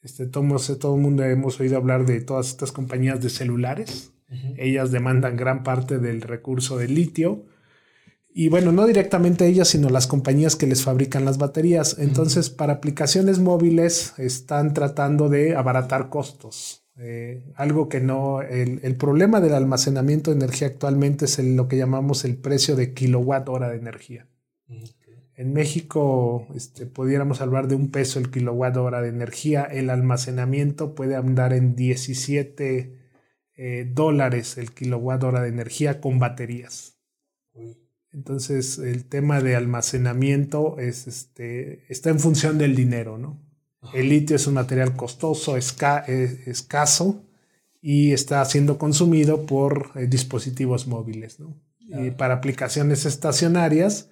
[0.00, 0.44] Este, todo,
[0.78, 4.12] todo el mundo hemos oído hablar de todas estas compañías de celulares.
[4.56, 7.44] Ellas demandan gran parte del recurso del litio
[8.36, 12.00] y bueno, no directamente ellas, sino las compañías que les fabrican las baterías.
[12.00, 16.84] Entonces, para aplicaciones móviles están tratando de abaratar costos.
[16.96, 22.24] Eh, algo que no, el, problema del almacenamiento de energía actualmente es lo que llamamos
[22.24, 24.26] el precio de kilowatt hora de energía.
[25.36, 29.62] En México, este, pudiéramos hablar de un peso el kilowatt hora de energía.
[29.62, 32.98] El almacenamiento puede andar en 17
[33.56, 36.98] eh, dólares el kilowatt hora de energía con baterías.
[38.14, 43.42] Entonces, el tema de almacenamiento es, este, está en función del dinero, ¿no?
[43.92, 47.22] El litio es un material costoso, eh, escaso
[47.82, 51.60] y está siendo consumido por eh, dispositivos móviles, ¿no?
[51.86, 54.08] Y para aplicaciones estacionarias,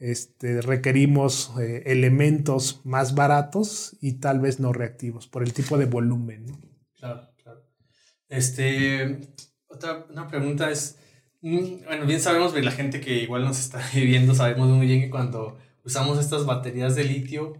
[0.00, 5.86] este, requerimos eh, elementos más baratos y tal vez no reactivos por el tipo de
[5.86, 6.46] volumen.
[6.46, 6.60] ¿no?
[6.98, 7.62] Claro, claro.
[8.28, 9.20] Este,
[9.66, 10.98] otra una pregunta es,
[11.42, 15.58] bueno, bien sabemos, la gente que igual nos está viviendo, sabemos muy bien que cuando
[15.84, 17.54] usamos estas baterías de litio,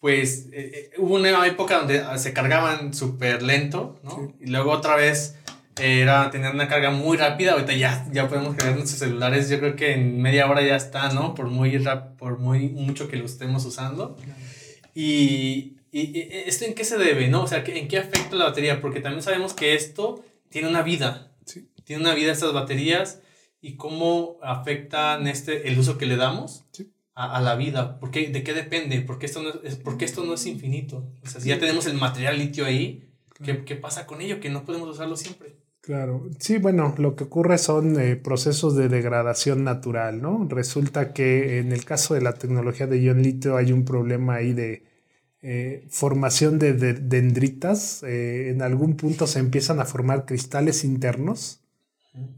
[0.00, 4.34] pues eh, eh, hubo una época donde ah, se cargaban súper lento, ¿no?
[4.40, 5.36] Y luego otra vez
[5.78, 7.52] era tener una carga muy rápida.
[7.52, 11.12] Ahorita ya, ya podemos cargar nuestros celulares, yo creo que en media hora ya está,
[11.12, 11.34] ¿no?
[11.34, 11.78] Por muy,
[12.18, 14.16] por muy mucho que lo estemos usando.
[14.94, 17.42] Y, y, esto en qué se debe, ¿no?
[17.42, 18.80] O sea, ¿en qué afecta la batería?
[18.80, 21.29] Porque también sabemos que esto tiene una vida,
[21.90, 23.20] tiene una vida estas baterías
[23.60, 26.64] y cómo afectan este, el uso que le damos
[27.14, 27.98] a, la vida.
[27.98, 29.00] ¿Por ¿De qué depende?
[29.00, 31.12] Porque esto, no es, porque esto no es infinito.
[31.24, 33.10] O sea, si ya tenemos el material litio ahí,
[33.42, 34.38] ¿qué, ¿qué, pasa con ello?
[34.38, 35.56] Que no podemos usarlo siempre.
[35.80, 40.46] Claro, sí, bueno, lo que ocurre son eh, procesos de degradación natural, ¿no?
[40.48, 44.52] Resulta que en el caso de la tecnología de ion litio hay un problema ahí
[44.52, 44.84] de
[45.42, 48.04] eh, formación de, dendritas.
[48.04, 51.60] Eh, en algún punto se empiezan a formar cristales internos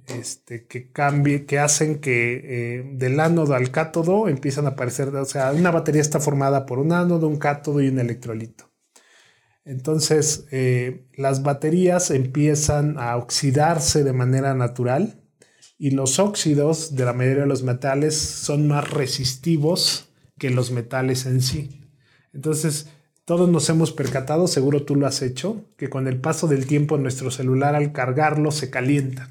[0.07, 5.25] este, que cambie, que hacen que eh, del ánodo al cátodo empiezan a aparecer, o
[5.25, 8.71] sea, una batería está formada por un ánodo, un cátodo y un electrolito.
[9.65, 15.23] Entonces, eh, las baterías empiezan a oxidarse de manera natural
[15.79, 20.09] y los óxidos de la mayoría de los metales son más resistivos
[20.39, 21.89] que los metales en sí.
[22.33, 22.89] Entonces,
[23.25, 26.99] todos nos hemos percatado, seguro tú lo has hecho, que con el paso del tiempo
[26.99, 29.31] nuestro celular al cargarlo se calienta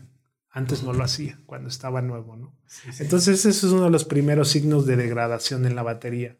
[0.51, 2.53] Antes no lo hacía cuando estaba nuevo, ¿no?
[2.99, 6.35] Entonces ese es uno de los primeros signos de degradación en la batería.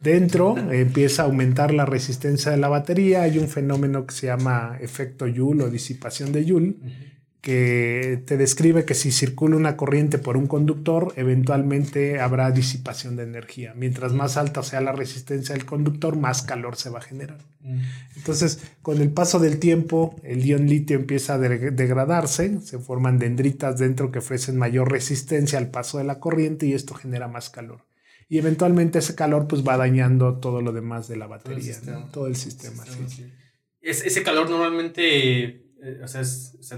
[0.00, 3.22] Dentro empieza a aumentar la resistencia de la batería.
[3.22, 6.74] Hay un fenómeno que se llama efecto Joule o disipación de Joule,
[7.44, 13.24] que te describe que si circula una corriente por un conductor, eventualmente habrá disipación de
[13.24, 13.74] energía.
[13.76, 17.36] Mientras más alta sea la resistencia del conductor, más calor se va a generar.
[17.60, 17.80] Mm.
[18.16, 23.78] Entonces, con el paso del tiempo, el ion litio empieza a degradarse, se forman dendritas
[23.78, 27.84] dentro que ofrecen mayor resistencia al paso de la corriente y esto genera más calor.
[28.26, 31.76] Y eventualmente ese calor pues va dañando todo lo demás de la batería,
[32.10, 32.84] todo el sistema.
[33.82, 36.22] ese calor normalmente eh, o sea,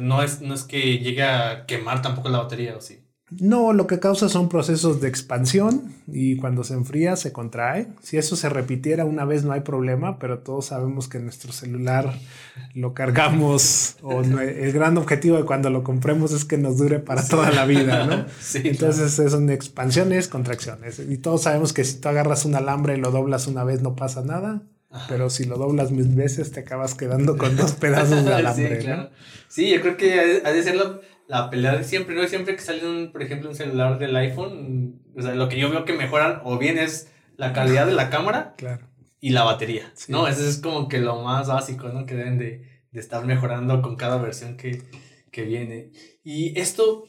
[0.01, 3.07] no, es, no es que llegue a quemar tampoco la batería, ¿o sí?
[3.31, 7.89] No, lo que causa son procesos de expansión y cuando se enfría se contrae.
[8.01, 12.15] Si eso se repitiera una vez no hay problema, pero todos sabemos que nuestro celular
[12.75, 17.27] lo cargamos o el gran objetivo de cuando lo compremos es que nos dure para
[17.27, 18.27] toda la vida, ¿no?
[18.41, 21.01] Sí, Entonces son expansiones, contracciones.
[21.01, 23.97] Y todos sabemos que si tú agarras un alambre y lo doblas una vez no
[23.97, 24.63] pasa nada.
[25.09, 28.81] Pero si lo doblas mil veces te acabas quedando con dos pedazos de alambre.
[28.81, 29.11] sí, ¿no?
[29.49, 30.77] sí, yo creo que ha de ser
[31.27, 32.27] la, pelea de siempre, ¿no?
[32.27, 35.71] Siempre que sale, un, por ejemplo, un celular del iPhone, o sea, lo que yo
[35.71, 38.55] veo que mejoran o bien es la calidad de la cámara
[39.21, 40.29] y la batería, ¿no?
[40.29, 42.07] Eso es como que lo más básico, ¿no?
[42.07, 44.83] Que deben de, de estar mejorando con cada versión que,
[45.31, 45.91] que, viene.
[46.25, 47.09] Y esto,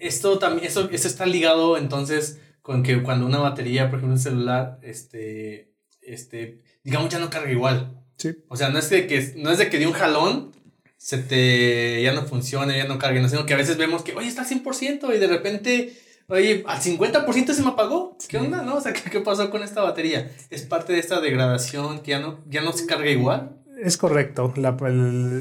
[0.00, 4.18] esto también, eso, eso está ligado entonces con que cuando una batería, por ejemplo, un
[4.18, 7.94] celular, este, este, digamos, ya no carga igual.
[8.16, 8.36] Sí.
[8.48, 10.52] O sea, no es de que, no es de que de un jalón
[10.98, 14.28] se te ya no funcione, ya no cargue, sino que a veces vemos que, oye,
[14.28, 15.92] está al 100% y de repente,
[16.26, 18.18] oye, al 50% se me apagó.
[18.28, 18.62] ¿Qué onda?
[18.62, 18.76] ¿No?
[18.76, 20.30] O sea, ¿qué, pasó con esta batería?
[20.50, 23.56] ¿Es parte de esta degradación que ya no, ya no se carga igual?
[23.80, 24.52] Es correcto.
[24.56, 24.76] La,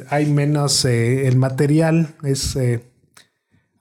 [0.09, 2.55] hay menos, eh, el material es...
[2.55, 2.81] Eh,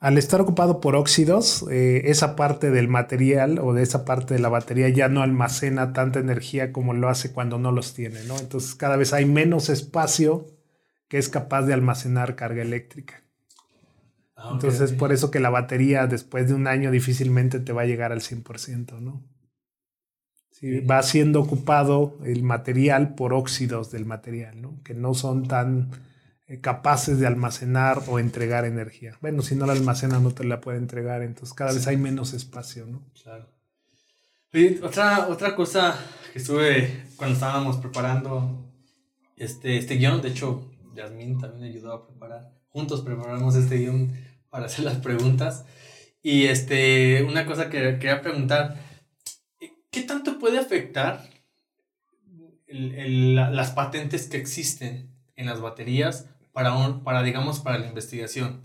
[0.06, 4.40] al estar ocupado por óxidos, eh, esa parte del material o de esa parte de
[4.40, 8.38] la batería ya no almacena tanta energía como lo hace cuando no los tiene, ¿no?
[8.38, 10.46] Entonces cada vez hay menos espacio
[11.08, 13.24] que es capaz de almacenar carga eléctrica.
[14.36, 17.86] Ah, Entonces por eso que la batería después de un año difícilmente te va a
[17.86, 19.24] llegar al 100%, ¿no?
[20.88, 24.80] va siendo ocupado el material por óxidos del material, ¿no?
[24.84, 25.90] Que no son tan
[26.60, 29.18] capaces de almacenar o entregar energía.
[29.20, 32.32] Bueno, si no la almacena no te la puede entregar, entonces cada vez hay menos
[32.34, 33.02] espacio, ¿no?
[33.20, 33.48] Claro.
[34.82, 35.98] otra, otra cosa
[36.32, 38.64] que estuve cuando estábamos preparando
[39.36, 44.12] este, este guion, de hecho, Yasmin también me ayudó a preparar, juntos preparamos este guion
[44.48, 45.64] para hacer las preguntas.
[46.22, 48.80] Y este, una cosa que quería preguntar,
[49.90, 51.28] ¿qué tanto puede afectar
[52.68, 56.72] las patentes que existen en las baterías para,
[57.04, 58.62] para, digamos, para la investigación.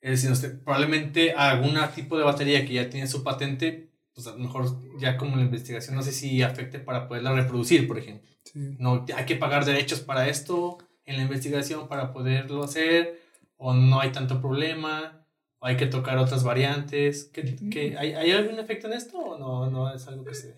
[0.00, 4.38] Es decir, probablemente algún tipo de batería que ya tiene su patente, pues a lo
[4.38, 4.66] mejor
[5.00, 8.30] ya como la investigación, no sé si afecte para poderla reproducir, por ejemplo.
[8.54, 13.20] No, hay que pagar derechos para esto en la investigación para poderlo hacer,
[13.56, 15.21] o no hay tanto problema,
[15.62, 17.30] o hay que tocar otras variantes.
[17.32, 20.54] ¿Qué, hay, ¿Hay algún efecto en esto o no, no es algo que se...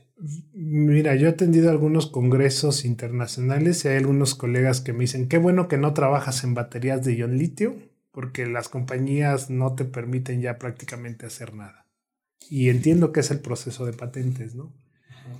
[0.54, 5.36] Mira, yo he atendido algunos congresos internacionales y hay algunos colegas que me dicen, qué
[5.36, 7.76] bueno que no trabajas en baterías de ion litio,
[8.12, 11.86] porque las compañías no te permiten ya prácticamente hacer nada.
[12.48, 14.72] Y entiendo que es el proceso de patentes, ¿no?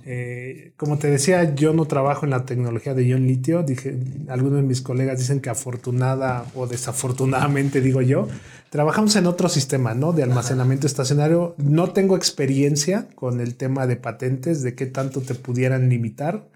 [0.05, 3.63] Eh, como te decía, yo no trabajo en la tecnología de ion litio.
[3.63, 8.27] Dije, algunos de mis colegas dicen que afortunada o desafortunadamente, digo yo,
[8.69, 10.13] trabajamos en otro sistema, ¿no?
[10.13, 11.55] De almacenamiento estacionario.
[11.57, 16.47] No tengo experiencia con el tema de patentes, de qué tanto te pudieran limitar,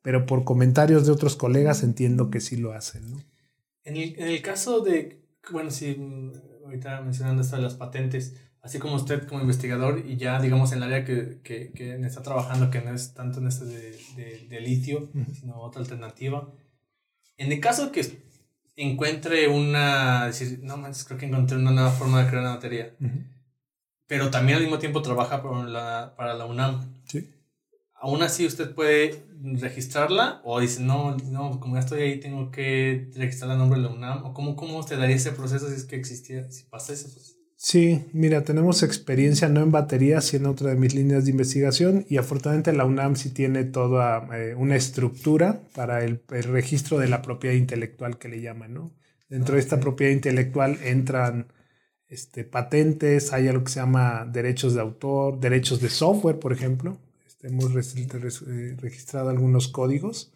[0.00, 3.22] pero por comentarios de otros colegas entiendo que sí lo hacen, ¿no?
[3.84, 5.20] En el, en el caso de,
[5.52, 5.96] bueno, si
[6.64, 10.78] ahorita mencionando esto de las patentes, así como usted como investigador y ya digamos en
[10.78, 14.60] el área que, que, que está trabajando, que no es tanto en este de, de,
[14.60, 16.48] litio, sino otra alternativa,
[17.36, 18.24] en el caso que
[18.76, 22.94] encuentre una, decir, no más creo que encontré una nueva forma de crear una batería,
[24.06, 27.02] pero también al mismo tiempo trabaja para la, para la UNAM.
[27.04, 27.30] Sí.
[27.94, 33.10] Aún así usted puede registrarla o dice, no, no, como ya estoy ahí tengo que
[33.14, 35.84] registrar el nombre de la UNAM, o cómo, cómo usted daría ese proceso si es
[35.84, 37.33] que existía, si pasa ese proceso.
[37.66, 42.04] Sí, mira, tenemos experiencia no en baterías, sino en otra de mis líneas de investigación
[42.10, 47.22] y afortunadamente la UNAM sí tiene toda eh, una estructura para el, registro de la
[47.22, 48.92] propiedad intelectual que le llaman, ¿no?
[49.30, 51.46] Dentro de esta propiedad intelectual entran
[52.06, 56.98] este, patentes, hay algo que se llama derechos de autor, derechos de software, por ejemplo.
[57.26, 60.33] Este, hemos eh, registrado algunos códigos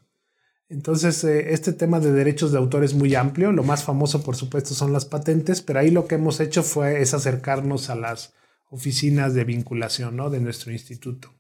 [0.70, 3.52] Entonces, eh, este tema de derechos de autor es muy amplio.
[3.52, 7.00] Lo más famoso, por supuesto, son las patentes, pero ahí lo que hemos hecho fue
[7.00, 8.34] es acercarnos a las
[8.70, 10.28] oficinas de vinculación ¿no?
[10.28, 11.32] de nuestro instituto.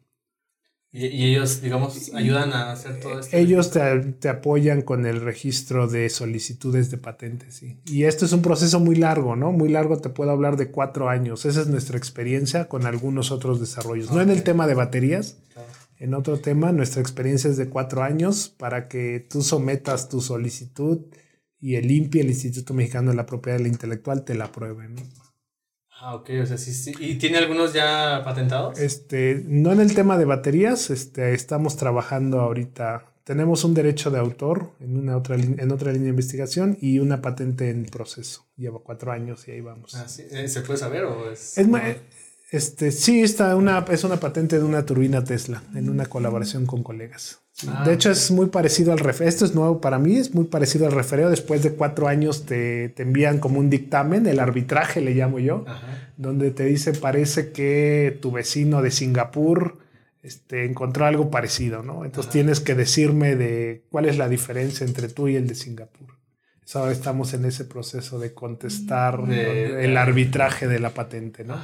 [0.90, 3.36] Y, ellos, digamos, ayudan a hacer todo esto.
[3.36, 7.78] Ellos te, apoyan con el registro de solicitudes de patentes, sí.
[7.84, 9.52] Y esto es un proceso muy largo, ¿no?
[9.52, 11.44] Muy largo, te puedo hablar de cuatro años.
[11.44, 14.10] Esa es nuestra experiencia con algunos otros desarrollos.
[14.10, 15.36] No en el tema de baterías,
[15.98, 21.06] en otro tema, nuestra experiencia es de cuatro años para que tú sometas tu solicitud
[21.60, 25.02] y el INPI, el Instituto Mexicano de la Propiedad Intelectual, te la apruebe, ¿no?
[26.00, 26.94] Ah, ok, o sea, sí, sí.
[27.00, 28.78] ¿Y tiene algunos ya patentados?
[28.78, 33.04] Este, no en el tema de baterías, este, estamos trabajando ahorita.
[33.24, 37.20] Tenemos un derecho de autor en una otra, en otra línea de investigación y una
[37.20, 38.46] patente en proceso.
[38.56, 39.96] Lleva cuatro años y ahí vamos.
[39.96, 40.22] Ah, sí.
[40.30, 41.58] Eh, ¿Se puede saber o es.?
[41.58, 41.66] es
[42.50, 46.82] este, sí, está una, es una patente de una turbina Tesla en una colaboración con
[46.82, 47.40] colegas.
[47.66, 49.28] Ah, de hecho, es muy parecido al refereo.
[49.28, 51.28] Esto es nuevo para mí, es muy parecido al refereo.
[51.28, 55.64] Después de cuatro años te, te envían como un dictamen, el arbitraje le llamo yo,
[56.16, 59.78] donde te dice, parece que tu vecino de Singapur
[60.22, 62.04] este, encontró algo parecido, ¿no?
[62.04, 66.16] Entonces tienes que decirme de cuál es la diferencia entre tú y el de Singapur.
[66.74, 71.56] ahora estamos en ese proceso de contestar el arbitraje de la patente, ¿no?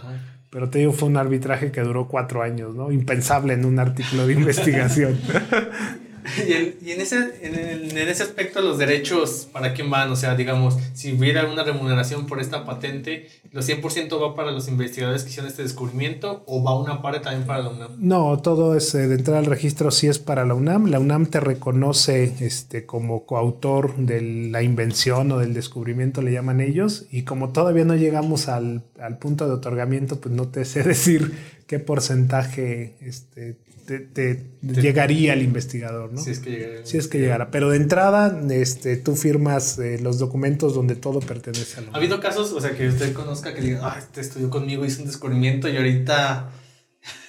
[0.54, 2.92] Pero te digo, fue un arbitraje que duró cuatro años, ¿no?
[2.92, 5.18] Impensable en un artículo de investigación.
[6.48, 10.10] y, en, ese, en, ese aspecto, los derechos, ¿para quién van?
[10.10, 14.68] O sea, digamos, si hubiera una remuneración por esta patente, ¿los 100% va para los
[14.68, 17.96] investigadores que hicieron este descubrimiento o va una parte también para la UNAM?
[17.98, 20.86] No, todo es eh, de entrar al registro sí es para la UNAM.
[20.86, 26.60] La UNAM te reconoce este, como coautor de la invención o del descubrimiento, le llaman
[26.60, 30.82] ellos, y como todavía no llegamos al, al punto de otorgamiento, pues no te sé
[30.84, 31.34] decir
[31.66, 36.20] qué porcentaje este, te, llegaría el investigador, ¿no?
[36.20, 36.86] Si es que llegara.
[36.86, 37.50] Si es que llegara.
[37.50, 41.96] Pero de entrada, este, tú firmas eh, los documentos donde todo pertenece a lo ¿Ha
[41.96, 45.08] habido casos, o sea, que usted conozca que diga, ah, este estudió conmigo, hizo un
[45.08, 46.50] descubrimiento y ahorita...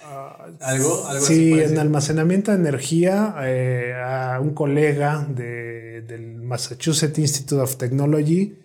[0.03, 1.07] Ah, ¿Algo?
[1.07, 7.75] ¿Algo sí, en almacenamiento de energía, eh, a un colega de, del Massachusetts Institute of
[7.77, 8.55] Technology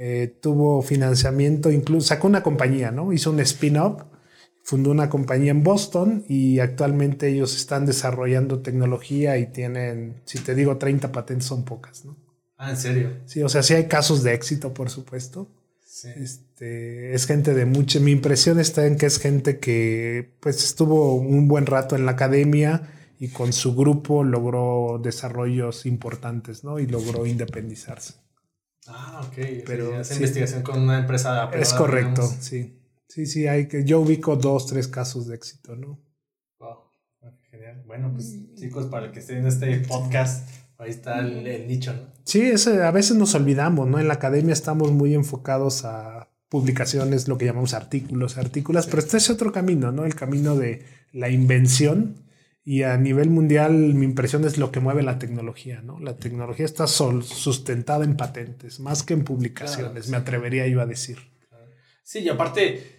[0.00, 3.12] eh, tuvo financiamiento, incluso sacó una compañía, ¿no?
[3.12, 4.02] Hizo un spin-off
[4.68, 10.54] fundó una compañía en Boston y actualmente ellos están desarrollando tecnología y tienen, si te
[10.54, 12.18] digo 30 patentes, son pocas, ¿no?
[12.58, 13.12] Ah, ¿en serio?
[13.24, 15.48] Sí, o sea, sí hay casos de éxito, por supuesto.
[15.86, 16.10] Sí.
[16.16, 21.14] Este, es gente de mucha, mi impresión está en que es gente que pues estuvo
[21.14, 26.78] un buen rato en la academia y con su grupo logró desarrollos importantes, ¿no?
[26.78, 28.16] Y logró independizarse.
[28.86, 29.64] Ah, ok.
[29.64, 32.77] Pero hace investigación con una empresa Es correcto, sí.
[33.08, 35.98] Sí, sí, hay que, yo ubico dos, tres casos de éxito, ¿no?
[36.58, 36.76] Wow,
[37.50, 37.82] genial.
[37.86, 40.46] Bueno, pues chicos, para el que estén en este podcast,
[40.76, 42.12] ahí está el, nicho, ¿no?
[42.24, 43.98] Sí, ese, a veces nos olvidamos, ¿no?
[43.98, 49.16] En la academia estamos muy enfocados a publicaciones, lo que llamamos artículos, artículos, pero este
[49.16, 50.04] es otro camino, ¿no?
[50.04, 52.26] El camino de la invención.
[52.62, 55.98] Y a nivel mundial, mi impresión es lo que mueve la tecnología, ¿no?
[56.00, 61.18] La tecnología está sustentada en patentes, más que en publicaciones, me atrevería yo a decir.
[62.02, 62.97] Sí, y aparte,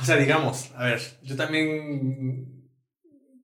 [0.00, 2.60] o sea, digamos, a ver, yo también.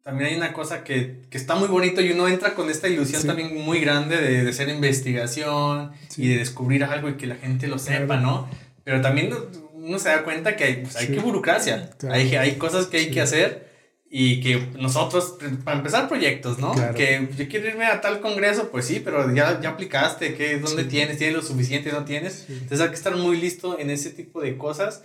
[0.03, 3.55] También hay una cosa que, está muy bonito y uno entra con esta ilusión también
[3.55, 7.79] muy grande de, de hacer investigación y de descubrir algo y que la gente lo
[7.79, 8.49] sepa, ¿no?
[8.85, 9.35] Pero también
[9.75, 13.11] uno se da cuenta que hay, pues, hay que burocracia, hay, hay cosas que hay
[13.11, 13.69] que hacer
[14.11, 16.75] y que nosotros, para empezar proyectos, ¿no?
[16.95, 20.85] Que yo quiero irme a tal congreso, pues sí, pero ya, ya aplicaste, ¿qué, ¿dónde
[20.85, 21.19] tienes?
[21.19, 21.93] ¿Tienes lo suficiente?
[21.93, 22.47] ¿No tienes?
[22.49, 25.05] Entonces hay que estar muy listo en ese tipo de cosas.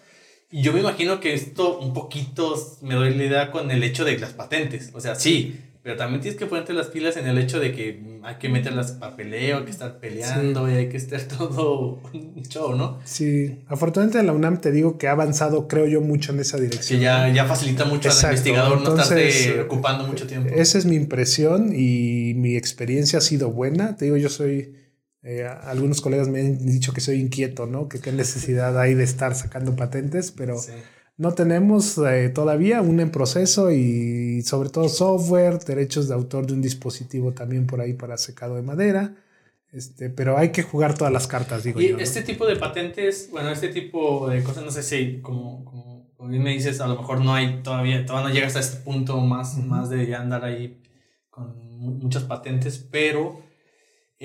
[0.62, 4.20] Yo me imagino que esto un poquito me doy la idea con el hecho de
[4.20, 4.92] las patentes.
[4.94, 8.00] O sea, sí, pero también tienes que ponerte las pilas en el hecho de que
[8.22, 12.76] hay que meterlas papeleo, hay que estar peleando y hay que estar todo un show,
[12.76, 13.00] ¿no?
[13.04, 17.00] Sí, afortunadamente la UNAM te digo que ha avanzado, creo yo, mucho en esa dirección.
[17.00, 20.54] Que ya, ya facilita mucho al investigador no estarte ocupando mucho tiempo.
[20.56, 23.98] Esa es mi impresión y mi experiencia ha sido buena.
[23.98, 24.83] Te digo, yo soy
[25.24, 27.88] eh, algunos colegas me han dicho que soy inquieto, ¿no?
[27.88, 30.58] Que qué necesidad hay de estar sacando patentes, pero
[31.16, 36.54] no tenemos eh, todavía un en proceso y sobre todo software, derechos de autor de
[36.54, 39.16] un dispositivo también por ahí para secado de madera.
[39.72, 41.98] Este, pero hay que jugar todas las cartas, digo y yo.
[41.98, 46.44] este tipo de patentes, bueno, este tipo de cosas, no sé si como, como, bien
[46.44, 49.58] me dices, a lo mejor no hay todavía, todavía no llega hasta este punto más,
[49.58, 50.80] más de ya andar ahí
[51.32, 53.42] con muchas patentes, pero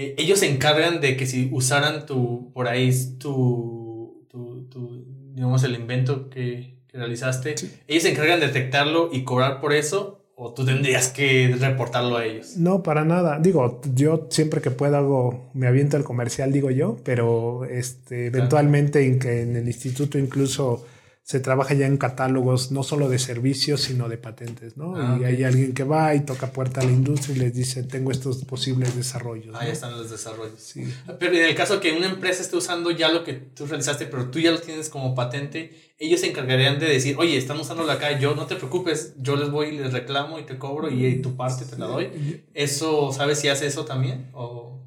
[0.01, 2.88] eh, ellos se encargan de que si usaran tu, por ahí,
[3.18, 7.57] tu, tu, tu digamos, el invento que, que realizaste,
[7.88, 12.24] ellos se encargan de detectarlo y cobrar por eso, o tú tendrías que reportarlo a
[12.24, 12.57] ellos.
[12.57, 13.40] No, para nada.
[13.40, 19.05] Digo, yo siempre que puedo hago, me aviento el comercial, digo yo, pero este, eventualmente
[19.05, 20.86] en que en el instituto incluso
[21.29, 24.97] se trabaja ya en catálogos no solo de servicios, sino de patentes, ¿no?
[24.97, 27.83] Ah, y hay alguien que va y toca puerta a la industria y les dice,
[27.83, 29.55] tengo estos posibles desarrollos.
[29.55, 29.72] Ahí ¿no?
[29.74, 30.59] están los desarrollos.
[30.59, 30.91] Sí.
[31.18, 34.31] Pero en el caso que una empresa esté usando ya lo que tú realizaste, pero
[34.31, 38.18] tú ya lo tienes como patente, ellos se encargarían de decir, oye, están usándolo acá,
[38.18, 41.37] yo no te preocupes, yo les voy y les reclamo y te cobro y tu
[41.37, 42.43] parte te la doy.
[42.55, 44.31] ¿Eso, sabes si hace eso también?
[44.33, 44.81] ¿O...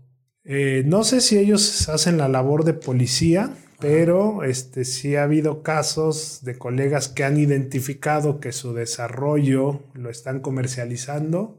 [0.43, 5.63] Eh, no sé si ellos hacen la labor de policía, pero este, sí ha habido
[5.63, 11.57] casos de colegas que han identificado que su desarrollo lo están comercializando,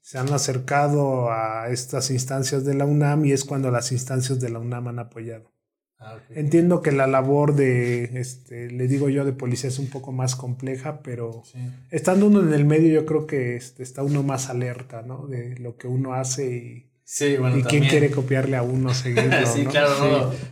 [0.00, 4.48] se han acercado a estas instancias de la UNAM y es cuando las instancias de
[4.48, 5.52] la UNAM han apoyado.
[6.00, 6.16] Ah.
[6.30, 10.36] Entiendo que la labor de, este, le digo yo, de policía es un poco más
[10.36, 11.58] compleja, pero Sí.
[11.90, 15.26] estando uno en el medio yo creo que este, está uno más alerta, ¿no?
[15.26, 17.88] De lo que uno hace y, Sí, bueno, y quién también.
[17.88, 19.70] quiere copiarle a uno, seguirlo, sí, ¿no?
[19.70, 20.02] claro, Sí.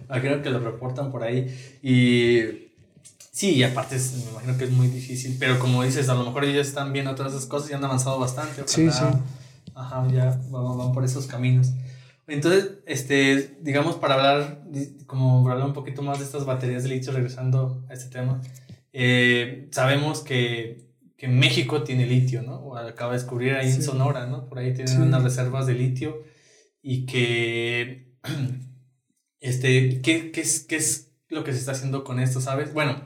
[0.08, 1.54] no, imagino que lo reportan por ahí.
[1.82, 2.70] Y
[3.30, 6.24] sí, y aparte es- me imagino que es muy difícil, pero como dices, a lo
[6.24, 8.62] mejor ellos están viendo todas esas cosas y han avanzado bastante.
[8.64, 9.18] Sí, ojalá- sí.
[9.74, 11.72] Ajá, ya van, van por esos caminos.
[12.26, 14.62] Entonces, este, digamos, para hablar,
[15.06, 18.40] como para hablar un poquito más de estas baterías de litio, regresando a este tema,
[18.94, 20.86] eh, sabemos que,
[21.18, 22.56] que México tiene litio, ¿no?
[22.60, 23.82] O acaba de descubrir ahí en Sí.
[23.82, 24.46] Sonora, ¿no?
[24.48, 24.96] Por ahí tienen Sí.
[25.02, 26.22] unas reservas de litio
[26.88, 28.14] y que,
[29.40, 32.72] este, ¿qué, qué, es, ¿qué es lo que se está haciendo con esto, sabes?
[32.72, 33.00] Bueno,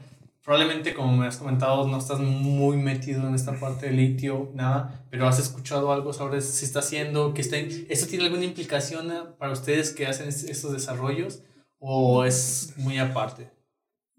[0.45, 5.07] probablemente como me has comentado, no estás muy metido en esta parte de litio, nada,
[5.11, 9.35] pero has escuchado algo sobre si está haciendo, que está, ¿esto tiene alguna implicación ah,
[9.39, 11.43] para ustedes que hacen es- estos desarrollos
[11.79, 13.51] o es muy aparte?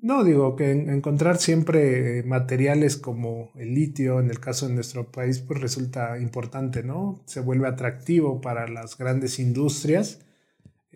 [0.01, 5.11] No, digo que en- encontrar siempre materiales como el litio, en el caso de nuestro
[5.11, 7.21] país, pues resulta importante, ¿no?
[7.25, 10.19] Se vuelve atractivo para las grandes industrias.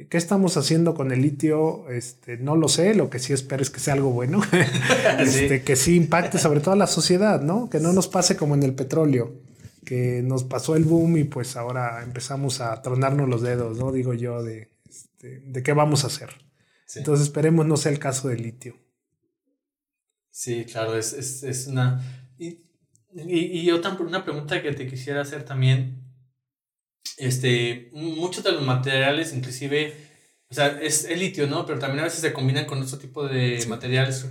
[0.10, 1.89] ¿Qué estamos haciendo con el litio?
[1.89, 4.41] Este, no lo sé, lo que sí espero es que sea algo bueno,
[5.20, 7.70] este, que sí impacte sobre todo a la sociedad, ¿no?
[7.70, 9.34] Que no nos pase como en el petróleo,
[9.86, 13.91] que nos pasó el boom y pues ahora empezamos a tronarnos los dedos, ¿no?
[13.91, 16.30] Digo yo, de, este, de qué vamos a hacer.
[16.88, 16.99] Sí.
[16.99, 18.76] Entonces esperemos no sea el caso del litio.
[20.38, 22.01] Sí, claro, es, es, es una...
[22.38, 22.59] Y,
[23.15, 26.03] y, y otra una pregunta que te quisiera hacer también,
[27.17, 29.95] este, muchos de los materiales, inclusive,
[30.49, 31.65] o sea, es el litio, ¿no?
[31.65, 33.69] Pero también a veces se combinan con otro tipo de Sí.
[33.69, 34.27] materiales,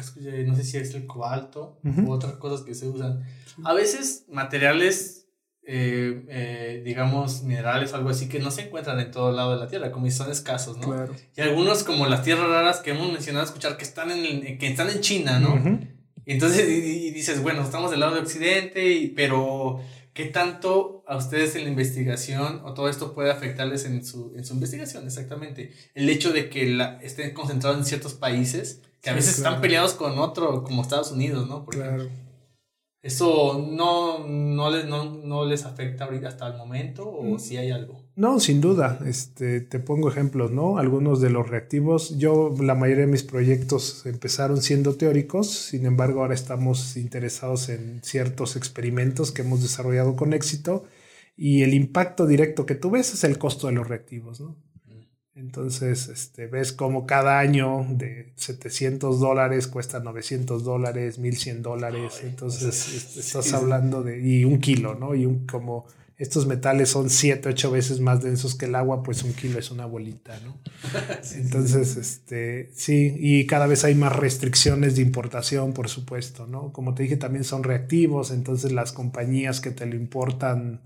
[0.46, 2.02] no sé si es el cobalto Ujú.
[2.02, 3.24] u otras cosas que se usan.
[3.64, 5.28] A veces materiales,
[5.66, 9.60] eh, eh, digamos, minerales o algo así, que no se encuentran en todo lado de
[9.64, 10.88] la Tierra, como son escasos, ¿no?
[10.88, 11.14] Claro.
[11.34, 14.90] Y algunos como las tierras raras que hemos mencionado escuchar que están en, que están
[14.90, 15.54] en China, ¿no?
[15.54, 15.68] Ujú.
[15.68, 15.93] Y
[16.32, 19.80] entonces y, y dices, bueno, estamos del lado de Occidente, y- pero
[20.12, 24.44] ¿qué tanto a ustedes en la investigación o todo esto puede afectarles en su, en
[24.44, 25.04] su investigación?
[25.06, 25.72] Exactamente.
[25.94, 29.50] El hecho de que la, estén concentrados en ciertos países que a Sí, veces claro.
[29.50, 31.64] están peleados con otro, como Estados Unidos, ¿no?
[31.64, 32.04] Por ejemplo.
[32.04, 32.24] Claro.
[33.02, 37.38] ¿Eso no, no, les, no, no les afecta ahorita hasta el momento o Mm.
[37.38, 38.02] si hay algo?
[38.16, 39.00] No, sin duda.
[39.06, 40.78] Este, te pongo ejemplos, ¿no?
[40.78, 42.16] Algunos de los reactivos.
[42.16, 48.00] Yo, la mayoría de mis proyectos empezaron siendo teóricos, sin embargo, ahora estamos interesados en
[48.04, 50.84] ciertos experimentos que hemos desarrollado con éxito
[51.36, 54.56] y el impacto directo que tú ves es el costo de los reactivos, ¿no?
[55.36, 62.20] Entonces, este, ves como cada año de 700 dólares cuesta 900 dólares, 1100 dólares.
[62.22, 64.20] Entonces, este, estás hablando de.
[64.20, 65.14] Y un kilo, ¿no?
[65.16, 65.86] Y un como.
[66.16, 69.72] Estos metales son 7, 8 veces más densos que el agua, pues un kilo es
[69.72, 70.60] una bolita, ¿no?
[71.34, 76.72] Entonces, este, sí, y cada vez hay más restricciones de importación, por supuesto, ¿no?
[76.72, 80.82] Como te dije, también son reactivos, entonces las compañías que te lo importan,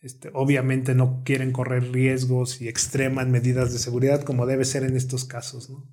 [0.00, 4.96] este, obviamente no quieren correr riesgos y extreman medidas de seguridad como debe ser en
[4.96, 5.86] estos casos, ¿no?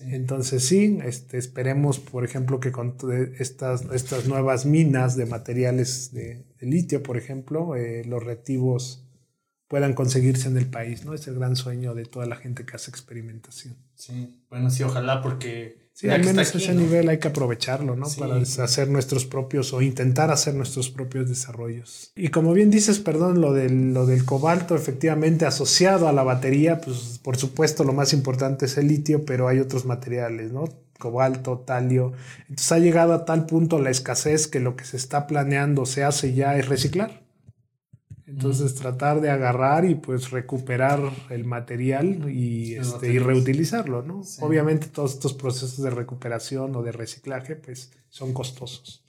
[0.00, 2.96] Entonces sí, este, esperemos, por ejemplo, que con
[3.38, 9.06] estas, estas nuevas minas de materiales de, de litio, por ejemplo, eh, los reactivos
[9.68, 11.14] puedan conseguirse en el país, ¿no?
[11.14, 13.76] Es el gran sueño de toda la gente que hace experimentación.
[13.94, 15.83] Sí, bueno, sí, ojalá porque...
[15.94, 16.80] Sí, al menos aquí, ese ¿no?
[16.80, 18.06] nivel hay que aprovecharlo, ¿no?
[18.06, 18.18] Sí.
[18.18, 22.10] Para hacer nuestros propios o intentar hacer nuestros propios desarrollos.
[22.16, 26.80] Y como bien dices, perdón, lo del, lo del cobalto, efectivamente asociado a la batería,
[26.80, 30.64] pues por supuesto lo más importante es el litio, pero hay otros materiales, ¿no?
[30.98, 32.12] Cobalto, talio.
[32.48, 36.02] Entonces ha llegado a tal punto la escasez que lo que se está planeando, se
[36.02, 37.23] hace ya, es reciclar.
[38.26, 44.24] Entonces tratar de agarrar y pues recuperar el material y, este, y reutilizarlo, ¿no?
[44.24, 44.40] Sí.
[44.42, 49.02] Obviamente todos estos procesos de recuperación o de reciclaje pues son costosos.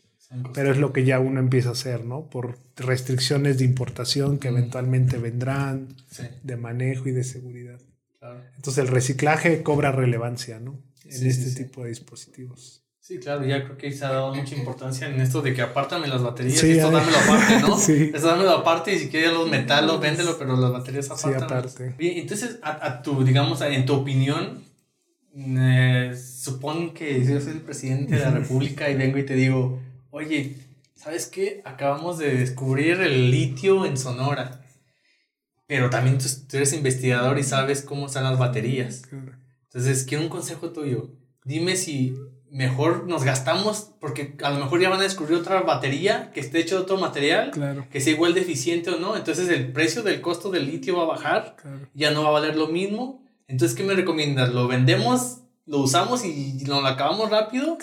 [0.53, 2.29] pero es lo que ya uno empieza a hacer, ¿no?
[2.29, 5.95] Por restricciones de importación que eventualmente vendrán,
[6.43, 7.79] de manejo y de seguridad.
[8.57, 10.81] Entonces el reciclaje cobra relevancia, ¿no?
[11.05, 12.84] En este tipo de dispositivos.
[13.05, 16.07] Sí, claro, ya creo que se ha dado mucha importancia en esto de que apártame
[16.07, 17.77] las baterías y esto dámelo aparte, ¿no?
[17.79, 18.11] sí.
[18.11, 21.37] Esto dámelo aparte y si quieres los metales, véndelo, pero las baterías aparte.
[21.37, 21.95] Sí, aparte.
[21.99, 24.63] Bien, entonces, a, tu, digamos, en tu opinión,
[25.35, 29.79] eh, supón que yo soy el presidente de la República y vengo y te digo,
[30.09, 30.55] oye,
[30.95, 31.61] ¿sabes qué?
[31.63, 34.65] Acabamos de descubrir el litio en Sonora.
[35.67, 36.25] Pero también tú,
[36.57, 39.03] eres investigador y sabes cómo están las baterías.
[39.65, 41.11] Entonces, quiero un consejo tuyo.
[41.43, 42.17] Dime si
[42.55, 46.59] mejor nos gastamos, porque a lo mejor ya van a descubrir otra batería que esté
[46.59, 47.51] hecho de otro material,
[47.91, 49.17] que sea igual de eficiente o no.
[49.17, 51.57] Entonces, el precio del costo del litio va a bajar,
[51.93, 53.21] ya no va a valer lo mismo.
[53.49, 54.53] Entonces, ¿qué me recomiendas?
[54.53, 57.77] ¿Lo vendemos, lo usamos y lo acabamos rápido?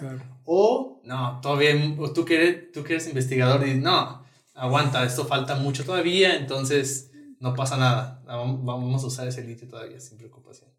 [0.45, 1.75] O, no, todavía,
[2.15, 7.11] tú que, eres, tú que eres investigador y no, aguanta, esto falta mucho todavía, entonces
[7.41, 8.23] no pasa nada.
[8.25, 10.72] Vamos a usar ese litio todavía sin preocupación.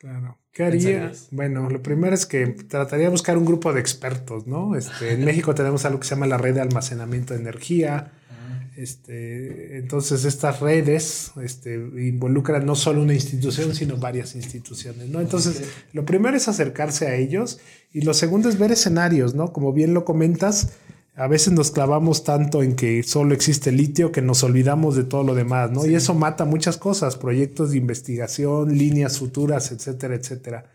[0.00, 0.38] Claro.
[0.50, 1.12] ¿Qué haría?
[1.30, 4.74] Bueno, lo primero es que trataría de buscar un grupo de expertos, ¿no?
[4.74, 8.12] Este, en México tenemos algo que se llama la red de almacenamiento de energía.
[8.76, 15.20] Este, entonces estas redes este, involucran no solo una institución, sino varias instituciones, ¿no?
[15.20, 17.60] Entonces, lo primero es acercarse a ellos
[17.92, 19.52] y lo segundo es ver escenarios, ¿no?
[19.52, 20.78] Como bien lo comentas,
[21.14, 25.24] a veces nos clavamos tanto en que solo existe litio que nos olvidamos de todo
[25.24, 25.84] lo demás, ¿no?
[25.86, 30.70] Y eso mata muchas cosas, proyectos de investigación, líneas futuras, etcétera, etcétera.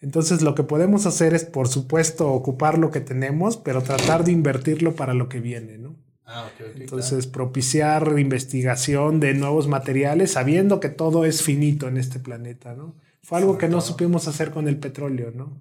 [0.00, 4.32] Entonces lo que podemos hacer es, por supuesto, ocupar lo que tenemos, pero tratar de
[4.32, 5.96] invertirlo para lo que viene, ¿no?
[6.30, 12.74] Ah, Entonces, propiciar investigación de nuevos materiales, sabiendo que todo es finito en este planeta,
[12.74, 12.94] ¿no?
[13.22, 15.58] Fue algo que no supimos hacer con el petróleo, ¿no?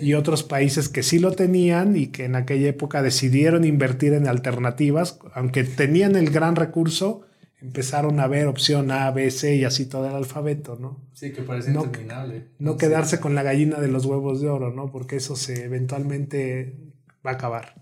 [0.00, 4.28] Y otros países que sí lo tenían y que en aquella época decidieron invertir en
[4.28, 7.22] alternativas, aunque tenían el gran recurso,
[7.60, 11.00] empezaron a ver opción A, B, C y así todo el alfabeto, ¿no?
[11.14, 12.48] Sí, que parece no, interminable.
[12.58, 14.90] No quedarse con la gallina de los huevos de oro, ¿no?
[14.90, 16.76] Porque eso se eventualmente
[17.24, 17.80] va a acabar.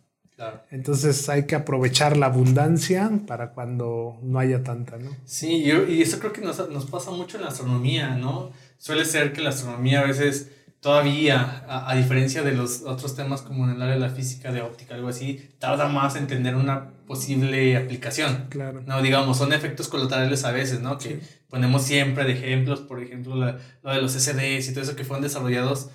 [0.71, 5.11] Entonces hay que aprovechar la abundancia para cuando no haya tanta, ¿no?
[5.25, 8.53] Sí, yo, y eso creo que nos, nos, pasa mucho en la astronomía, ¿no?
[8.79, 13.65] Suele ser que la astronomía a veces todavía, a, diferencia de los otros temas como
[13.65, 16.91] en el área de la física, de óptica, algo así, tarda más en tener una
[17.07, 18.47] posible aplicación.
[18.49, 18.83] Claro.
[18.87, 20.99] No, digamos, son efectos colaterales a veces, ¿no?
[20.99, 25.05] Que ponemos siempre de ejemplos, por ejemplo, lo de los SDS y todo eso que
[25.05, 25.91] fueron desarrollados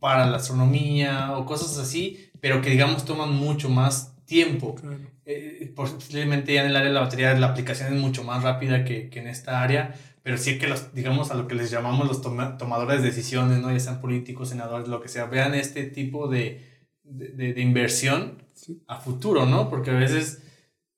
[0.00, 4.76] para la astronomía o cosas así pero que digamos toman mucho más tiempo.
[5.24, 8.84] Eh, posiblemente ya en el área de la batería la aplicación es mucho más rápida
[8.84, 12.06] que, que en esta área, pero sí que los, digamos, a lo que les llamamos
[12.06, 13.72] los tomadores de decisiones, ¿no?
[13.72, 16.60] ya sean políticos, senadores, lo que sea, vean este tipo de,
[17.02, 18.42] de, de inversión
[18.88, 19.70] a futuro, ¿no?
[19.70, 20.42] Porque a veces,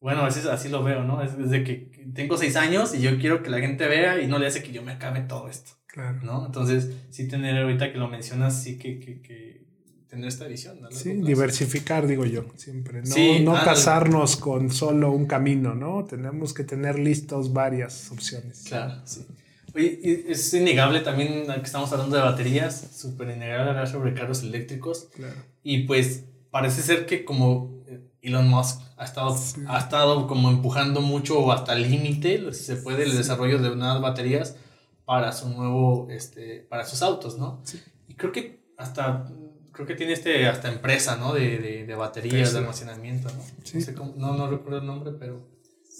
[0.00, 1.22] bueno, a veces así lo veo, ¿no?
[1.22, 4.38] Es desde que tengo seis años y yo quiero que la gente vea y no
[4.38, 5.72] le hace que yo me acabe todo esto.
[5.86, 6.20] Claro.
[6.22, 6.46] ¿no?
[6.46, 9.67] Entonces, sí tener ahorita que lo mencionas, sí que, que, que
[10.08, 10.80] tener esta visión.
[10.80, 10.90] ¿no?
[10.90, 13.02] Sí, diversificar, digo yo, siempre.
[13.02, 16.04] No, no casarnos con solo un camino, ¿no?
[16.04, 18.64] Tenemos que tener listos varias opciones.
[18.66, 19.26] Claro, sí.
[19.74, 25.08] Oye, es innegable también que estamos hablando de baterías, súper innegable hablar sobre carros eléctricos.
[25.14, 25.36] Claro.
[25.62, 29.36] Y pues parece ser que como eh, Elon Musk ha estado,
[29.68, 34.00] ha estado como empujando mucho hasta el límite, si se puede, el desarrollo de unas
[34.00, 34.56] baterías
[35.04, 37.62] para su nuevo, este, para sus autos, ¿no?
[38.08, 39.30] Y creo que hasta
[39.78, 41.32] creo que tiene este hasta empresa, ¿no?
[41.32, 43.44] De, de, de baterías, de almacenamiento, ¿no?
[43.62, 43.78] Sí.
[44.16, 45.48] No, no, recuerdo el nombre, pero,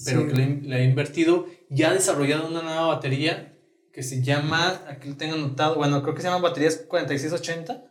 [0.05, 1.47] pero que le, ha invertido.
[1.71, 3.57] Ya ha desarrollado una nueva batería
[3.93, 7.85] que se llama, aquí lo tengo anotado, bueno, creo que se llama baterías 4680.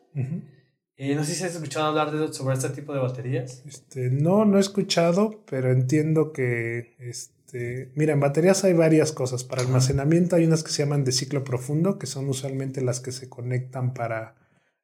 [0.97, 3.63] eh, no sé si has escuchado hablar de, sobre este tipo de baterías.
[3.65, 9.45] Este, no, no he escuchado, pero entiendo que, este, mira, en baterías hay varias cosas.
[9.45, 13.13] Para almacenamiento hay unas que se llaman de ciclo profundo, que son usualmente las que
[13.13, 14.35] se conectan para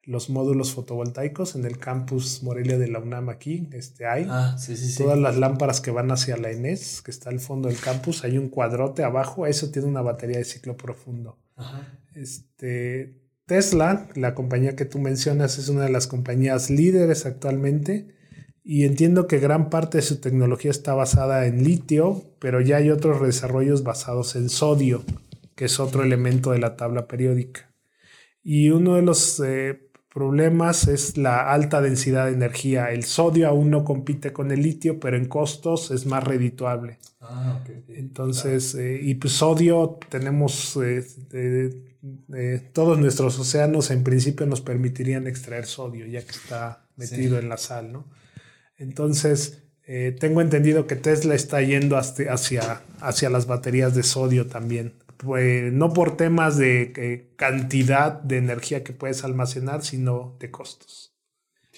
[0.06, 4.26] los módulos fotovoltaicos en el campus Morelia de la UNAM aquí, este hay.
[4.28, 4.56] Ah,
[4.98, 8.38] Todas las lámparas que van hacia la ENES, que está al fondo del campus, hay
[8.38, 11.38] un cuadrote abajo, eso tiene una batería de ciclo profundo.
[12.14, 18.14] Este, Tesla, la compañía que tú mencionas, es una de las compañías líderes actualmente
[18.62, 22.90] y entiendo que gran parte de su tecnología está basada en litio, pero ya hay
[22.90, 25.04] otros desarrollos basados en sodio,
[25.54, 27.70] que es otro elemento de la tabla periódica.
[28.42, 32.92] Y uno de los eh, problemas es la alta densidad de energía.
[32.92, 36.98] El sodio aún no compite con el litio, pero en costos es más redituable.
[37.20, 45.26] Ah, Entonces, eh, y pues sodio tenemos, eh, todos nuestros océanos en principio nos permitirían
[45.26, 48.06] extraer sodio, ya que está metido en la sal, ¿no?
[48.76, 54.94] Entonces, eh, tengo entendido que Tesla está yendo hacia, hacia las baterías de sodio también.
[55.16, 61.14] Pues, no por temas de eh, cantidad de energía que puedes almacenar, sino de costos.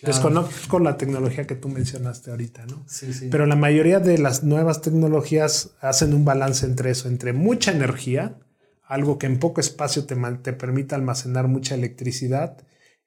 [0.02, 2.84] Desconozco la tecnología que tú mencionaste ahorita, ¿no?
[2.86, 3.28] Sí, sí.
[3.30, 8.38] Pero la mayoría de las nuevas tecnologías hacen un balance entre eso, entre mucha energía,
[8.82, 12.58] algo que en poco espacio te, te permita almacenar mucha electricidad,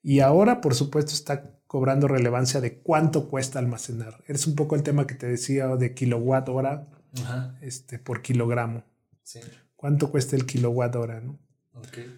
[0.01, 4.23] y ahora, por supuesto, está cobrando relevancia de cuánto cuesta almacenar.
[4.27, 6.87] Es un poco el tema que te decía de kilowatt hora
[7.61, 8.83] este, por kilogramo.
[9.23, 9.39] Sí.
[9.79, 11.21] ¿Cuánto cuesta el kilowatt hora?
[11.21, 11.39] ¿no?
[11.73, 12.13] Okay.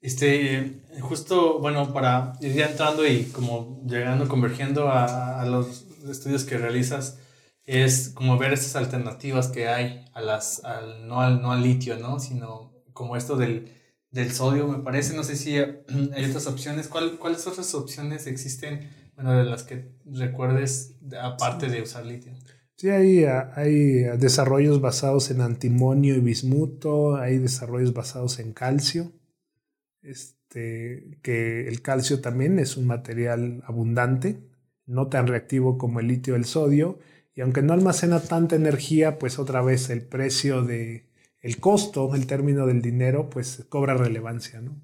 [0.00, 6.58] Este, justo, bueno, para ir ya entrando y como llegando, convergiendo a, los estudios que
[6.58, 7.18] realizas,
[7.64, 11.98] es como ver esas alternativas que hay a las, al, no, al, no al litio,
[11.98, 12.20] ¿no?
[12.20, 13.72] Sino como esto del,
[14.12, 15.16] del sodio, me parece.
[15.16, 15.56] No sé si
[16.14, 16.86] hay otras opciones.
[16.86, 22.32] ¿Cuál, ¿Cuáles otras opciones existen, bueno, de las que recuerdes, aparte de usar litio?
[22.82, 29.12] Sí, hay, hay desarrollos basados en antimonio y bismuto, hay desarrollos basados en calcio
[30.02, 34.42] este, que el calcio también es un material abundante,
[34.84, 36.98] no tan reactivo como el litio o el sodio,
[37.36, 41.06] y aunque no almacena tanta energía, pues otra vez el precio de
[41.40, 44.82] el costo, el término del dinero, pues cobra relevancia, ¿no?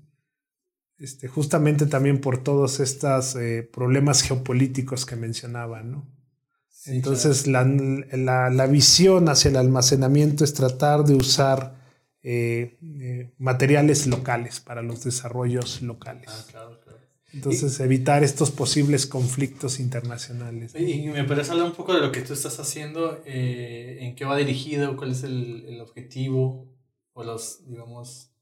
[0.99, 6.07] Este, justamente también por todos estos eh, problemas geopolíticos que mencionaba, ¿no?
[6.89, 11.78] Entonces la, la, la, visión hacia el almacenamiento es tratar de usar
[12.22, 16.28] eh, eh, materiales locales para los desarrollos locales.
[16.55, 16.68] Ah,
[17.32, 20.74] Entonces, evitar estos posibles conflictos internacionales.
[20.74, 24.24] Y, me parece hablar un poco de lo que tú estás haciendo, eh, en qué
[24.24, 26.68] va dirigido, cuál es el, el, objetivo
[27.12, 28.32] o los, digamos,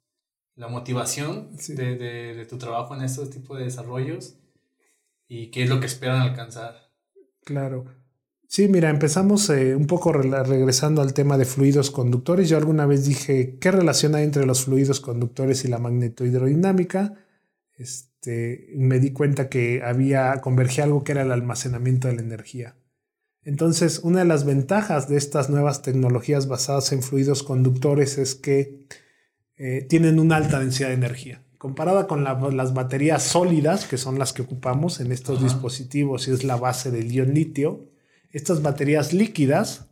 [0.54, 4.38] la motivación de, de, de, tu trabajo en estos tipos de desarrollos
[5.28, 6.90] y qué es lo que esperan alcanzar.
[7.44, 7.84] Claro.
[8.48, 12.48] Sí, mira, empezamos eh, un poco regresando al tema de fluidos conductores.
[12.48, 17.14] Yo alguna vez dije, ¿qué relación hay entre los fluidos conductores y la magnetohidrodinámica?
[17.74, 22.76] Este, me di cuenta que había, convergía algo que era el almacenamiento de la energía.
[23.42, 28.86] Entonces, una de las ventajas de estas nuevas tecnologías basadas en fluidos conductores es que
[29.56, 31.42] eh, tienen una alta densidad de energía.
[31.58, 36.44] Comparada con las baterías sólidas, que son las que ocupamos en estos dispositivos y es
[36.44, 37.88] la base del ion litio,
[38.36, 39.86] estas baterías líquidas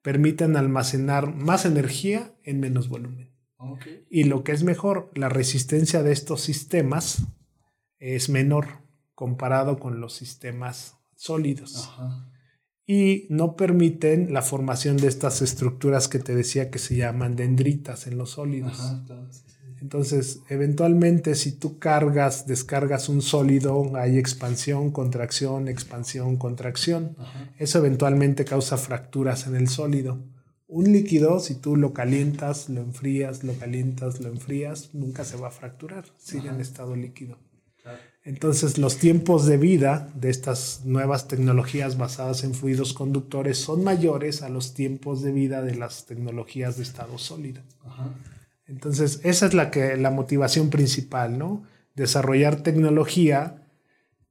[0.00, 3.34] permiten almacenar más energía en menos volumen.
[4.08, 7.24] Y lo que es mejor, la resistencia de estos sistemas
[7.98, 8.84] es menor
[9.16, 11.90] comparado con los sistemas sólidos.
[12.86, 18.06] Y no permiten la formación de estas estructuras que te decía que se llaman dendritas
[18.06, 18.80] en los sólidos.
[18.88, 19.49] Entonces,
[20.48, 27.16] eventualmente, si tú cargas, descargas un sólido, hay expansión, contracción, expansión, contracción.
[27.58, 30.18] Eso eventualmente causa fracturas en el sólido.
[30.66, 35.48] Un líquido, si tú lo calientas, lo enfrías, lo calientas, lo enfrías, nunca se va
[35.48, 37.38] a fracturar, sigue en estado líquido.
[38.22, 44.42] Entonces, los tiempos de vida de estas nuevas tecnologías basadas en fluidos conductores son mayores
[44.42, 47.62] a los tiempos de vida de las tecnologías de estado sólido.
[48.70, 51.64] Entonces, esa es la, que, la motivación principal, ¿no?
[51.96, 53.56] Desarrollar tecnología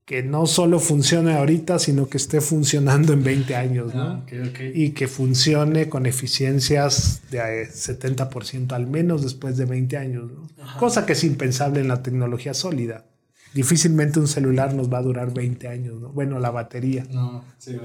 [0.06, 4.02] que no solo funcione ahorita, sino que esté funcionando en 20 años, ¿no?
[4.02, 4.26] Ah,
[4.74, 10.48] y que funcione con eficiencias de 70% al menos después de 20 años, ¿no?
[10.80, 13.06] Cosa que es impensable en la tecnología sólida
[13.54, 16.10] difícilmente un celular nos va a durar 20 años, ¿no?
[16.10, 17.06] Bueno, la batería.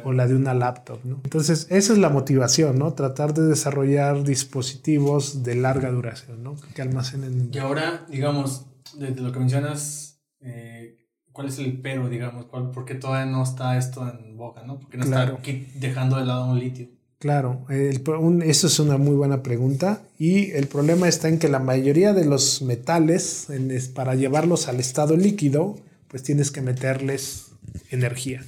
[0.05, 1.21] o la de una laptop, ¿no?
[1.25, 2.95] Entonces, esa es la motivación, ¿no?
[2.95, 6.57] Tratar de desarrollar dispositivos de larga duración, ¿no?
[6.75, 7.51] Que almacenen.
[7.53, 8.67] Y ahora, digamos,
[8.99, 10.97] de lo que mencionas, eh,
[11.33, 12.47] ¿cuál es el pero, digamos?
[12.47, 14.79] ¿Cuál, ¿Por qué todavía no está esto en boca, ¿no?
[14.79, 15.39] ¿Por qué no está
[15.77, 16.89] dejando de lado un litio?
[17.25, 22.13] Claro, eso es una muy buena pregunta y el problema está en que la mayoría
[22.13, 23.49] de los metales,
[23.95, 25.75] para llevarlos al estado líquido,
[26.09, 27.47] pues tienes que meterles
[27.89, 28.45] energía.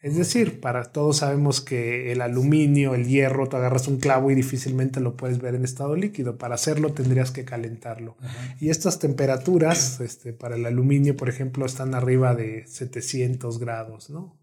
[0.00, 4.34] Es decir, para todos sabemos que el aluminio, el hierro, tú agarras un clavo y
[4.34, 6.38] difícilmente lo puedes ver en estado líquido.
[6.38, 8.16] Para hacerlo tendrías que calentarlo.
[8.58, 14.36] Y estas temperaturas, este, para el aluminio, por ejemplo, están arriba de 700 grados, ¿no?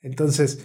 [0.00, 0.60] Entonces,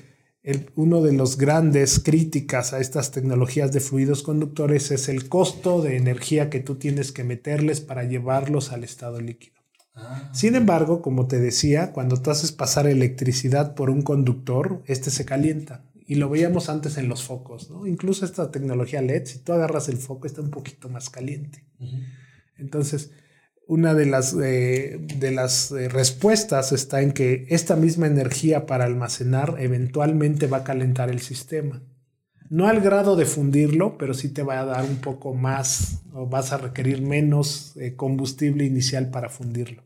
[0.75, 5.95] uno de los grandes críticas a estas tecnologías de fluidos conductores es el costo de
[5.95, 9.55] energía que tú tienes que meterles para llevarlos al estado líquido.
[9.95, 10.31] Ah.
[10.33, 15.23] Sin embargo, como te decía, cuando tú haces pasar electricidad por un conductor, este se
[15.23, 15.85] calienta.
[16.05, 17.87] Y lo veíamos antes en los focos, ¿no?
[17.87, 21.65] Incluso esta tecnología LED, si tú agarras el foco, está un poquito más caliente.
[22.57, 23.11] Entonces,
[23.67, 28.85] una de las, eh, de las eh, respuestas está en que esta misma energía para
[28.85, 31.81] almacenar eventualmente va a calentar el sistema.
[32.49, 36.27] No al grado de fundirlo, pero sí te va a dar un poco más o
[36.27, 39.83] vas a requerir menos eh, combustible inicial para fundirlo.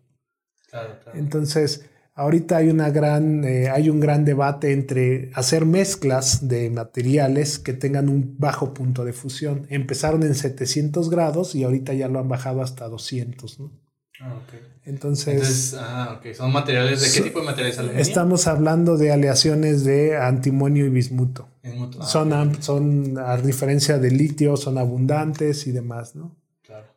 [1.13, 1.85] Entonces,
[2.17, 8.09] ahorita hay, una gran, hay un gran debate entre hacer mezclas de materiales que tengan
[8.09, 9.67] un bajo punto de fusión.
[9.69, 13.59] Empezaron en 700 grados y ahorita ya lo han bajado hasta 200.
[13.59, 13.71] ¿no?
[14.19, 14.59] Ah, okay.
[14.83, 18.07] Entonces, ah, ¿son materiales de qué tipo de materiales?
[18.07, 21.49] Estamos hablando de aleaciones de antimonio y bismuto.
[21.63, 26.35] Ah, son, son, a diferencia de litio, son abundantes y demás, ¿no?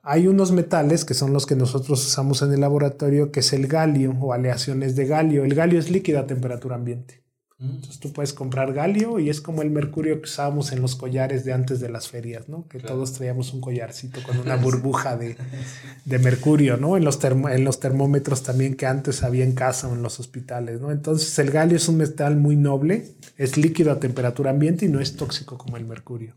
[0.03, 3.67] Hay unos metales que son los que nosotros usamos en el laboratorio, que es el
[3.67, 5.45] galio o aleaciones de galio.
[5.45, 7.21] El galio es líquido a temperatura ambiente.
[7.61, 11.45] Entonces tú puedes comprar galio y es como el mercurio que usábamos en los collares
[11.45, 12.67] de antes de las ferias, ¿no?
[12.69, 15.37] Que todos traíamos un collarcito con una burbuja de,
[16.07, 16.97] de mercurio, ¿no?
[16.97, 20.81] En los, en los termómetros también que antes había en casa o en los hospitales,
[20.81, 20.91] ¿no?
[20.91, 24.99] Entonces el galio es un metal muy noble, es líquido a temperatura ambiente y no
[24.99, 26.35] es tóxico como el mercurio.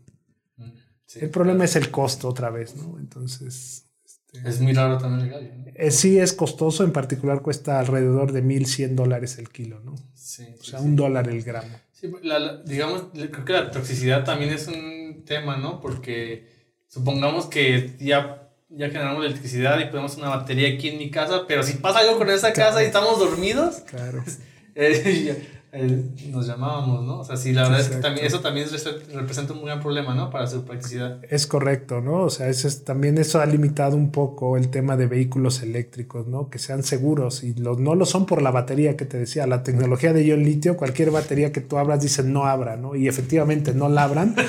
[1.14, 2.98] El problema es el costo otra vez, ¿no?
[2.98, 3.86] Entonces...
[4.04, 5.50] Este, es muy raro también el galio.
[5.74, 9.92] Eh, sí, es costoso, en particular cuesta alrededor de 1.100 dólares el kilo, ¿no?
[9.92, 11.76] o sea, un dólar el gramo.
[11.92, 12.10] Sí,
[12.64, 15.80] digamos, creo que la toxicidad también es un tema, ¿no?
[15.80, 16.48] Porque
[16.88, 21.62] supongamos que ya, ya generamos electricidad y ponemos una batería aquí en mi casa, pero
[21.62, 24.22] si pasa algo con esa casa y estamos dormidos, claro.
[24.76, 25.46] Eh,
[26.30, 27.20] nos llamábamos, ¿no?
[27.20, 28.68] O sea, sí, la verdad es que también, eso también
[29.12, 30.30] representa un gran problema, ¿no?
[30.30, 31.20] Para su practicidad.
[31.28, 32.22] Es correcto, ¿no?
[32.22, 36.26] O sea, eso es, también eso ha limitado un poco el tema de vehículos eléctricos,
[36.26, 36.48] ¿no?
[36.48, 39.46] Que sean seguros y los, no lo son por la batería que te decía.
[39.46, 42.94] La tecnología de ion litio, cualquier batería que tú abras dice no abra, ¿no?
[42.94, 44.36] Y efectivamente no la abran.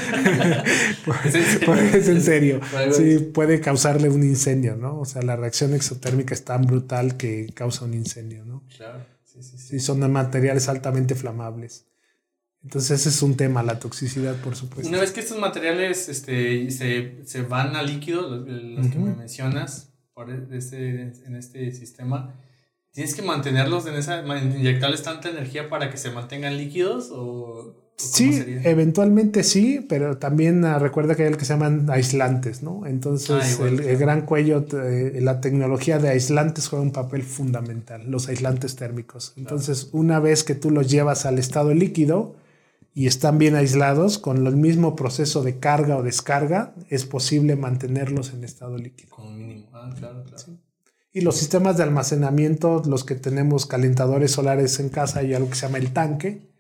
[1.26, 2.60] es en serio.
[2.92, 5.00] Sí, puede causarle un incendio, ¿no?
[5.00, 8.64] O sea, la reacción exotérmica es tan brutal que causa un incendio, ¿no?
[8.76, 9.15] Claro.
[9.40, 11.86] Sí, son materiales altamente flamables.
[12.64, 14.90] Entonces ese es un tema, la toxicidad, por supuesto.
[14.90, 19.94] Una vez que estos materiales este, se, se van a líquido, los, que me mencionas,
[20.14, 22.34] por e, este, en este sistema,
[22.92, 28.44] ¿tienes que mantenerlos en esa, inyectarles tanta energía para que se mantengan líquidos o Sí,
[28.64, 32.86] eventualmente sí, pero también ah, recuerda que hay el que se llaman aislantes, ¿no?
[32.86, 38.28] Entonces, ah, el, gran cuello, eh, la tecnología de aislantes juega un papel fundamental, los
[38.28, 39.34] aislantes térmicos.
[39.38, 42.36] Entonces, una vez que tú los llevas al estado líquido
[42.94, 48.34] y están bien aislados, con el mismo proceso de carga o descarga, es posible mantenerlos
[48.34, 49.12] en estado líquido.
[49.12, 49.70] Con mínimo.
[49.72, 50.44] Ah, claro, claro.
[51.14, 55.56] Y los sistemas de almacenamiento, los que tenemos calentadores solares en casa, hay algo que
[55.56, 56.55] se llama el tanque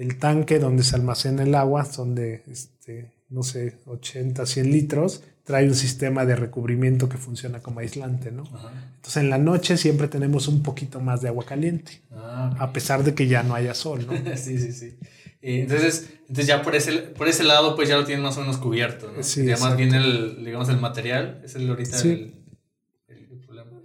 [0.00, 5.22] el tanque donde se almacena el agua son de, este, no sé, 80, 100 litros,
[5.44, 8.44] trae un sistema de recubrimiento que funciona como aislante, ¿no?
[8.96, 13.04] Entonces en la noche siempre tenemos un poquito más de agua caliente, ah, a pesar
[13.04, 14.14] de que ya no haya sol, ¿no?
[14.36, 14.96] sí, sí, sí.
[15.42, 18.56] Entonces, entonces ya por ese, por ese lado pues ya lo tienen más o menos
[18.56, 19.22] cubierto, ¿no?
[19.22, 22.39] Sí, Además viene el, digamos, el material, es el ahorita el,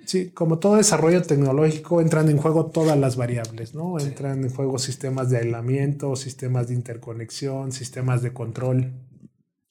[0.06, 3.99] Sí, como todo desarrollo tecnológico, entran en juego todas las variables, ¿no?
[3.99, 8.93] Entran en juego sistemas de aislamiento, sistemas de interconexión, sistemas de control.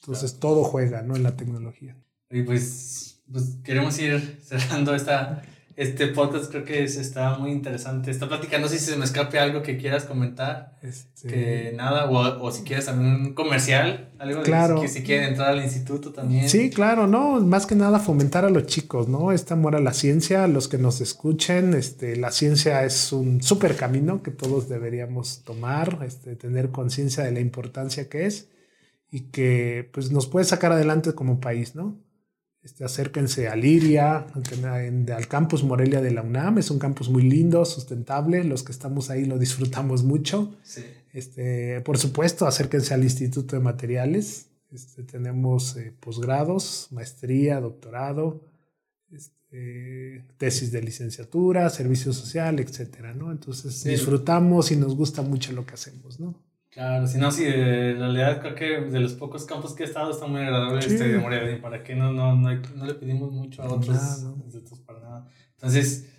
[0.01, 1.17] Entonces todo juega, ¿no?
[1.17, 1.97] En la tecnología.
[2.31, 5.43] Y pues, pues queremos ir cerrando esta,
[5.77, 8.11] este podcast creo que está muy interesante.
[8.11, 10.77] Esta plática, no sé si se me escape algo que quieras comentar.
[10.83, 11.29] Este...
[11.29, 14.81] Que nada, o, o, si quieres también un comercial, algo claro.
[14.81, 16.49] que si quieren entrar al instituto también.
[16.49, 19.33] Sí, claro, no, más que nada fomentar a los chicos, ¿no?
[19.33, 23.43] Este amor a la ciencia, a los que nos escuchen, este, la ciencia es un
[23.43, 28.49] súper camino que todos deberíamos tomar, este, tener conciencia de la importancia que es
[29.11, 32.04] y que pues nos puede sacar adelante como país, ¿no?
[32.65, 34.27] Este, acérquense a Liria,
[35.15, 36.57] al campus Morelia de la UNAM.
[36.57, 38.43] Es un campus muy lindo, sustentable.
[38.43, 40.57] Los que estamos ahí lo disfrutamos mucho.
[41.13, 44.47] Este, por supuesto, acérquense al Instituto de Materiales.
[44.73, 48.41] Este, tenemos eh, posgrados, maestría, doctorado,
[49.13, 53.31] este, tesis de licenciatura, servicio social, etcétera, ¿no?
[53.31, 56.35] Entonces disfrutamos y nos gusta mucho lo que hacemos, ¿no?
[56.75, 60.11] Claro, si no, sí, en realidad creo que de los pocos campos que he estado
[60.11, 61.63] está muy agradable este de Morelia.
[61.63, 63.97] ¿Para qué no, no, no, no, le pedimos mucho a otros
[64.45, 65.29] institutos para nada?
[65.53, 66.11] Entonces,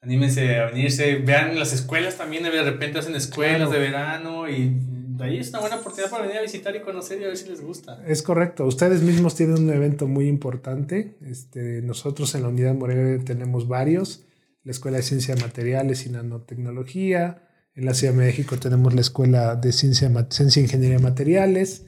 [0.00, 1.16] anímense a venirse.
[1.16, 5.58] Vean las escuelas también, de repente hacen escuelas de verano y de ahí es una
[5.58, 8.00] buena oportunidad para venir a visitar y conocer y a ver si les gusta.
[8.06, 8.64] Es correcto.
[8.64, 11.16] Ustedes mismos tienen un evento muy importante.
[11.20, 14.24] Este, nosotros en la Unidad Morelia tenemos varios.
[14.62, 17.45] La Escuela de Ciencia de Materiales y Nanotecnología
[17.76, 21.84] en la Ciudad de México tenemos la Escuela de Ciencia, Ciencia e Ingeniería de Materiales.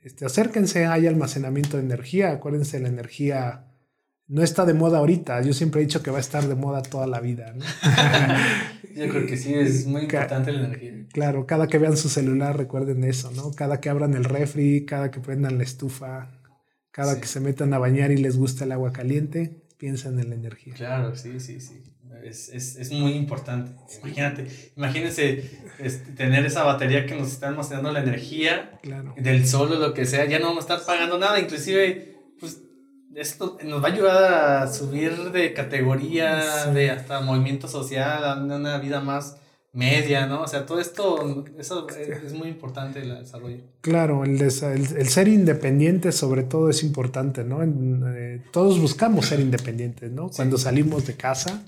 [0.00, 2.32] Este, acérquense, hay almacenamiento de energía.
[2.32, 3.66] Acuérdense, la energía
[4.28, 5.42] no está de moda ahorita.
[5.42, 7.52] Yo siempre he dicho que va a estar de moda toda la vida.
[7.54, 7.64] ¿no?
[8.96, 11.06] Yo creo que sí, es muy importante la energía.
[11.12, 13.52] Claro, cada que vean su celular recuerden eso, ¿no?
[13.52, 16.30] Cada que abran el refri, cada que prendan la estufa,
[16.90, 20.34] cada que se metan a bañar y les gusta el agua caliente, piensen en la
[20.34, 20.74] energía.
[20.74, 21.82] Claro, sí, sí, sí.
[22.28, 23.72] Es, es, es muy importante.
[24.02, 24.46] Imagínate,
[24.76, 28.78] imagínense este, tener esa batería que nos está almacenando la energía
[29.16, 30.24] del sol o lo que sea.
[30.26, 32.62] Ya no vamos a estar pagando nada, inclusive, pues
[33.14, 38.78] esto nos va a ayudar a subir de categoría, de hasta movimiento social, a una
[38.78, 39.38] vida más
[39.76, 40.40] media, ¿no?
[40.40, 41.86] O sea, todo esto, eso
[42.24, 43.58] es muy importante el desarrollo.
[43.82, 47.62] Claro, el, el, ser independiente sobre todo es importante, ¿no?
[47.62, 50.30] Eh, todos buscamos ser independientes, ¿no?
[50.30, 51.62] Cuando salimos de casa,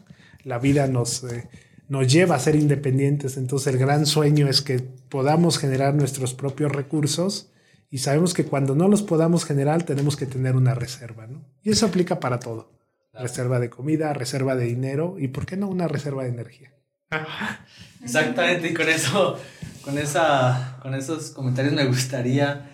[0.49, 1.49] la vida nos, eh,
[1.89, 6.73] nos lleva a ser independientes, entonces el gran sueño es que podamos generar nuestros propios
[6.73, 7.51] recursos
[7.91, 11.45] y sabemos que cuando no los podamos generar tenemos que tener una reserva, ¿no?
[11.63, 12.73] Y eso aplica para todo.
[13.13, 16.73] Reserva de comida, reserva de dinero y, ¿por qué no, una reserva de energía?
[18.03, 19.39] Exactamente, y con eso,
[19.83, 22.71] con, esa, con esos comentarios me gustaría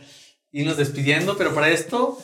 [0.52, 2.18] irnos despidiendo, pero para esto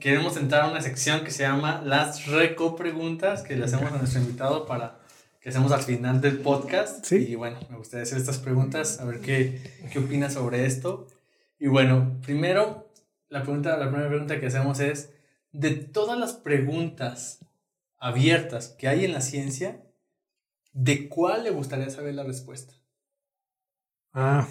[0.00, 3.96] queremos entrar a una sección que se llama las reco preguntas que le hacemos a
[3.96, 4.98] nuestro invitado para
[5.40, 7.10] que hacemos al final del podcast.
[7.12, 9.60] Y bueno, me gustaría hacer estas preguntas, a ver qué,
[9.92, 11.06] qué opinas sobre esto.
[11.58, 12.90] Y bueno, primero,
[13.28, 15.12] la, pregunta, la primera pregunta que hacemos es,
[15.52, 17.40] de todas las preguntas
[17.98, 19.82] abiertas que hay en la ciencia,
[20.72, 22.74] ¿de cuál le gustaría saber la respuesta?
[24.12, 24.48] Ah.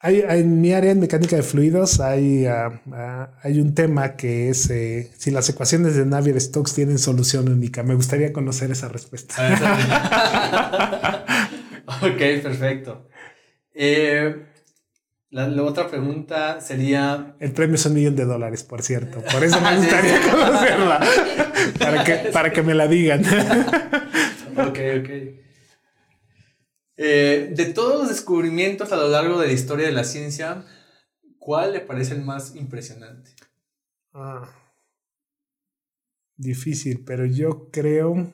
[0.00, 4.48] Hay, en mi área en mecánica de fluidos hay, ah, ah, hay un tema que
[4.48, 7.82] es eh, si las ecuaciones de Navier-Stokes tienen solución única.
[7.82, 9.34] Me gustaría conocer esa respuesta.
[11.86, 13.08] ok, perfecto.
[13.74, 14.46] Eh,
[15.30, 17.34] la, otra pregunta sería...
[17.40, 19.20] El premio es un millón de dólares, por cierto.
[19.32, 21.00] Por eso me gustaría conocerla.
[21.80, 23.24] para, que, para que me la digan.
[24.56, 25.47] ok, ok.
[27.00, 30.64] Eh, de todos los descubrimientos a lo largo de la historia de la ciencia,
[31.38, 33.30] ¿cuál le parece el más impresionante?
[34.12, 34.50] Ah,
[36.36, 38.32] difícil, pero yo creo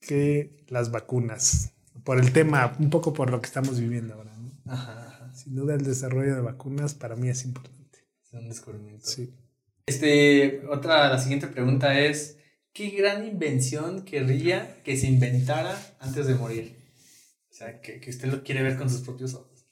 [0.00, 1.74] que las vacunas.
[2.02, 4.32] Por el tema, un poco por lo que estamos viviendo ahora.
[4.66, 5.30] Ajá.
[5.32, 8.00] Sin duda el desarrollo de vacunas para mí es importante.
[8.24, 9.06] Es un descubrimiento.
[9.06, 9.32] Sí.
[9.86, 12.38] Este, otra, la siguiente pregunta es,
[12.72, 16.81] ¿qué gran invención querría que se inventara antes de morir?
[17.62, 19.66] Sea, que, que usted lo quiere ver con sus propios ojos.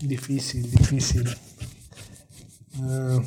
[0.00, 1.28] Difícil, difícil.
[2.80, 3.20] Ah,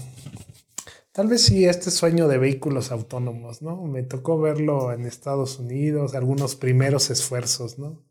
[1.11, 3.83] tal vez sí este sueño de vehículos autónomos, ¿no?
[3.83, 8.05] Me tocó verlo en Estados Unidos, algunos primeros esfuerzos, ¿no?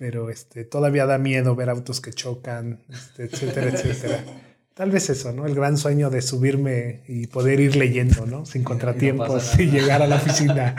[0.00, 4.24] pero este, todavía da miedo ver autos que chocan, este, etcétera, etcétera.
[4.74, 5.46] Tal vez eso, ¿no?
[5.46, 8.46] El gran sueño de subirme y poder ir leyendo, ¿no?
[8.46, 10.74] Sin contratiempos y, llegar a la oficina.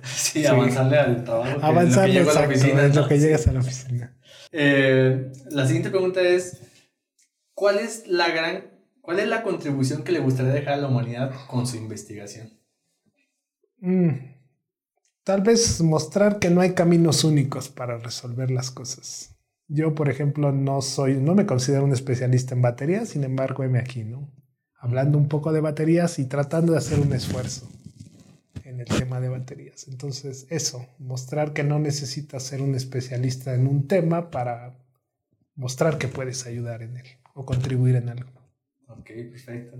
[0.02, 1.58] sí, avanzarle al trabajo.
[1.62, 4.16] Avanzarle, exacto, a la oficina, es lo que llegas a la oficina.
[4.52, 6.60] Eh, la siguiente pregunta es,
[7.54, 8.70] ¿cuál es la gran,
[9.00, 12.52] cuál es la contribución que le gustaría dejar a la humanidad con su investigación?
[13.78, 14.34] Mm.
[15.24, 19.33] Tal vez mostrar que no hay caminos únicos para resolver las cosas.
[19.68, 23.78] Yo, por ejemplo, no soy, no me considero un especialista en baterías, sin embargo, heme
[23.78, 24.30] aquí, ¿no?
[24.76, 27.68] Hablando un poco de baterías y tratando de hacer un esfuerzo
[28.64, 29.88] en el tema de baterías.
[29.88, 34.76] Entonces, eso, mostrar que no necesitas ser un especialista en un tema para
[35.54, 38.30] mostrar que puedes ayudar en él o contribuir en algo.
[38.88, 39.78] Ok, perfecto.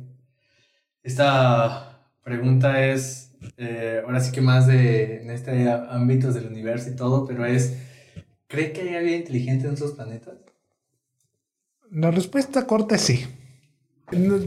[1.03, 6.97] Esta pregunta es eh, ahora sí que más de, en este ámbitos del universo y
[6.97, 7.77] todo, pero es,
[8.55, 10.35] ¿cree que hay vida inteligente en otros planetas?
[11.91, 13.27] La respuesta corta es sí.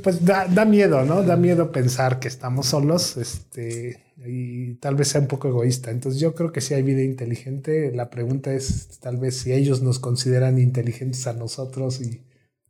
[0.03, 1.23] Pues da, da, miedo, ¿no?
[1.23, 5.91] Da miedo pensar que estamos solos este, y tal vez sea un poco egoísta.
[5.91, 7.91] Entonces yo creo que si hay vida inteligente.
[7.93, 12.21] La pregunta es tal vez si ellos nos consideran inteligentes a nosotros y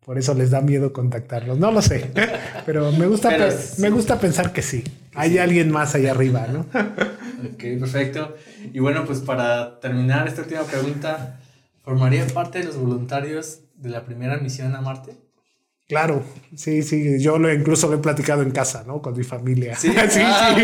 [0.05, 1.59] por eso les da miedo contactarlos.
[1.59, 2.09] No lo sé,
[2.65, 3.35] pero me gusta,
[3.77, 4.83] me gusta pensar que sí.
[5.13, 6.65] Hay alguien más allá arriba, ¿no?
[7.39, 8.35] ok, perfecto.
[8.73, 11.39] Y bueno, pues para terminar esta última pregunta,
[11.83, 15.15] ¿formaría parte de los voluntarios de la primera misión a Marte?
[15.87, 16.21] Claro,
[16.53, 19.01] sí, sí, yo lo incluso lo he platicado en casa, ¿no?
[19.01, 19.77] Con mi familia.
[19.77, 20.55] Sí, sí, ah,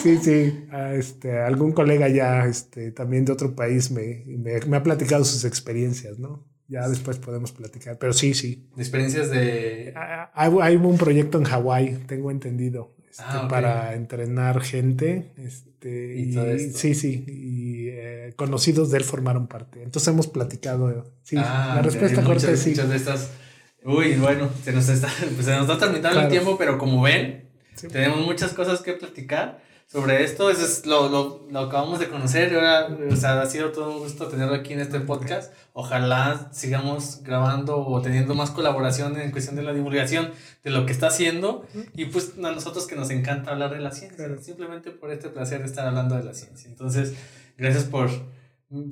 [0.00, 4.82] sí, sí, ah, Este, algún colega ya, este, también de otro país me, me ha
[4.82, 6.48] platicado sus experiencias, ¿no?
[6.70, 8.70] Ya después podemos platicar, pero sí, sí.
[8.76, 9.92] experiencias de...?
[9.96, 15.32] Ah, hay, un proyecto en Hawái, tengo entendido, este, ah, para entrenar gente.
[15.36, 16.32] Este, y,
[16.72, 19.82] Sí, sí, y eh, conocidos de él formaron parte.
[19.82, 21.12] Entonces hemos platicado.
[21.22, 22.70] Sí, ah, la respuesta corta es sí.
[22.70, 23.30] Muchas de estas
[23.82, 26.26] Uy, bueno, se nos está, pues se nos está terminando Claro.
[26.26, 27.44] el tiempo, pero como ven,
[27.74, 27.88] Sí.
[27.88, 30.50] tenemos muchas cosas que platicar sobre esto.
[30.50, 33.90] Eso es lo, lo, lo acabamos de conocer y ahora, o sea, ha sido todo
[33.90, 35.52] un gusto tenerlo aquí en este podcast.
[35.72, 40.30] Ojalá sigamos grabando o teniendo más colaboración en cuestión de la divulgación
[40.62, 41.64] de lo que está haciendo.
[41.94, 44.40] Y pues a nosotros que nos encanta hablar de la ciencia, Claro.
[44.42, 46.68] simplemente por este placer de estar hablando de la ciencia.
[46.70, 47.14] Entonces,
[47.58, 48.10] gracias por,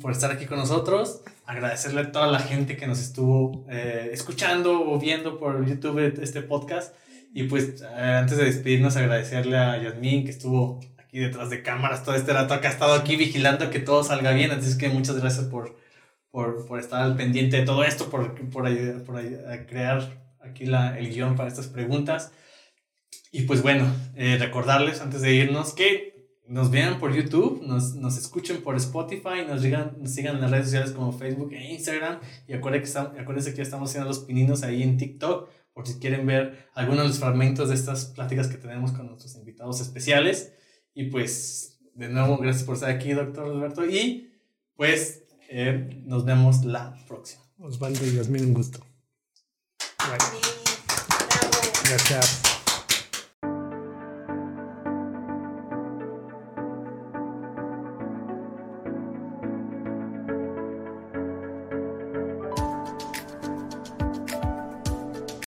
[0.01, 1.21] por estar aquí con nosotros.
[1.47, 6.43] Agradecerle a toda la gente que nos estuvo eh, escuchando o viendo por YouTube este
[6.43, 6.95] podcast.
[7.39, 7.86] Y pues eh,
[8.22, 12.61] antes de despedirnos, agradecerle a Yasmín que estuvo aquí detrás de cámaras todo este rato,
[12.61, 14.51] que ha estado aquí vigilando que todo salga bien.
[14.51, 15.76] Así que muchas gracias por,
[16.32, 19.99] por, por estar al pendiente de todo esto, por, por, ayudar- por ayudar crear
[20.41, 22.32] aquí la, el guion para estas preguntas.
[23.30, 23.84] Y pues bueno,
[24.16, 26.18] eh, recordarles antes de irnos que
[26.49, 30.51] nos vean por YouTube, nos, nos escuchen por Spotify, nos, sigan, nos sigan en las
[30.51, 32.18] redes sociales como Facebook e Instagram.
[32.49, 35.49] Y acuérdense que, estamos, acuérdense que ya estamos haciendo los pininos ahí en TikTok,
[35.79, 39.37] por si quieren ver algunos de los fragmentos de estas pláticas que tenemos con nuestros
[39.37, 40.53] invitados especiales.
[40.93, 43.87] Y pues, de nuevo, gracias por estar aquí, doctor Alberto.
[43.87, 44.29] Y
[44.74, 47.45] pues, eh, nos vemos la próxima.
[47.61, 48.81] Osvaldo y Yasmín, un gusto.
[50.01, 50.18] Bye.
[51.89, 52.48] Gracias.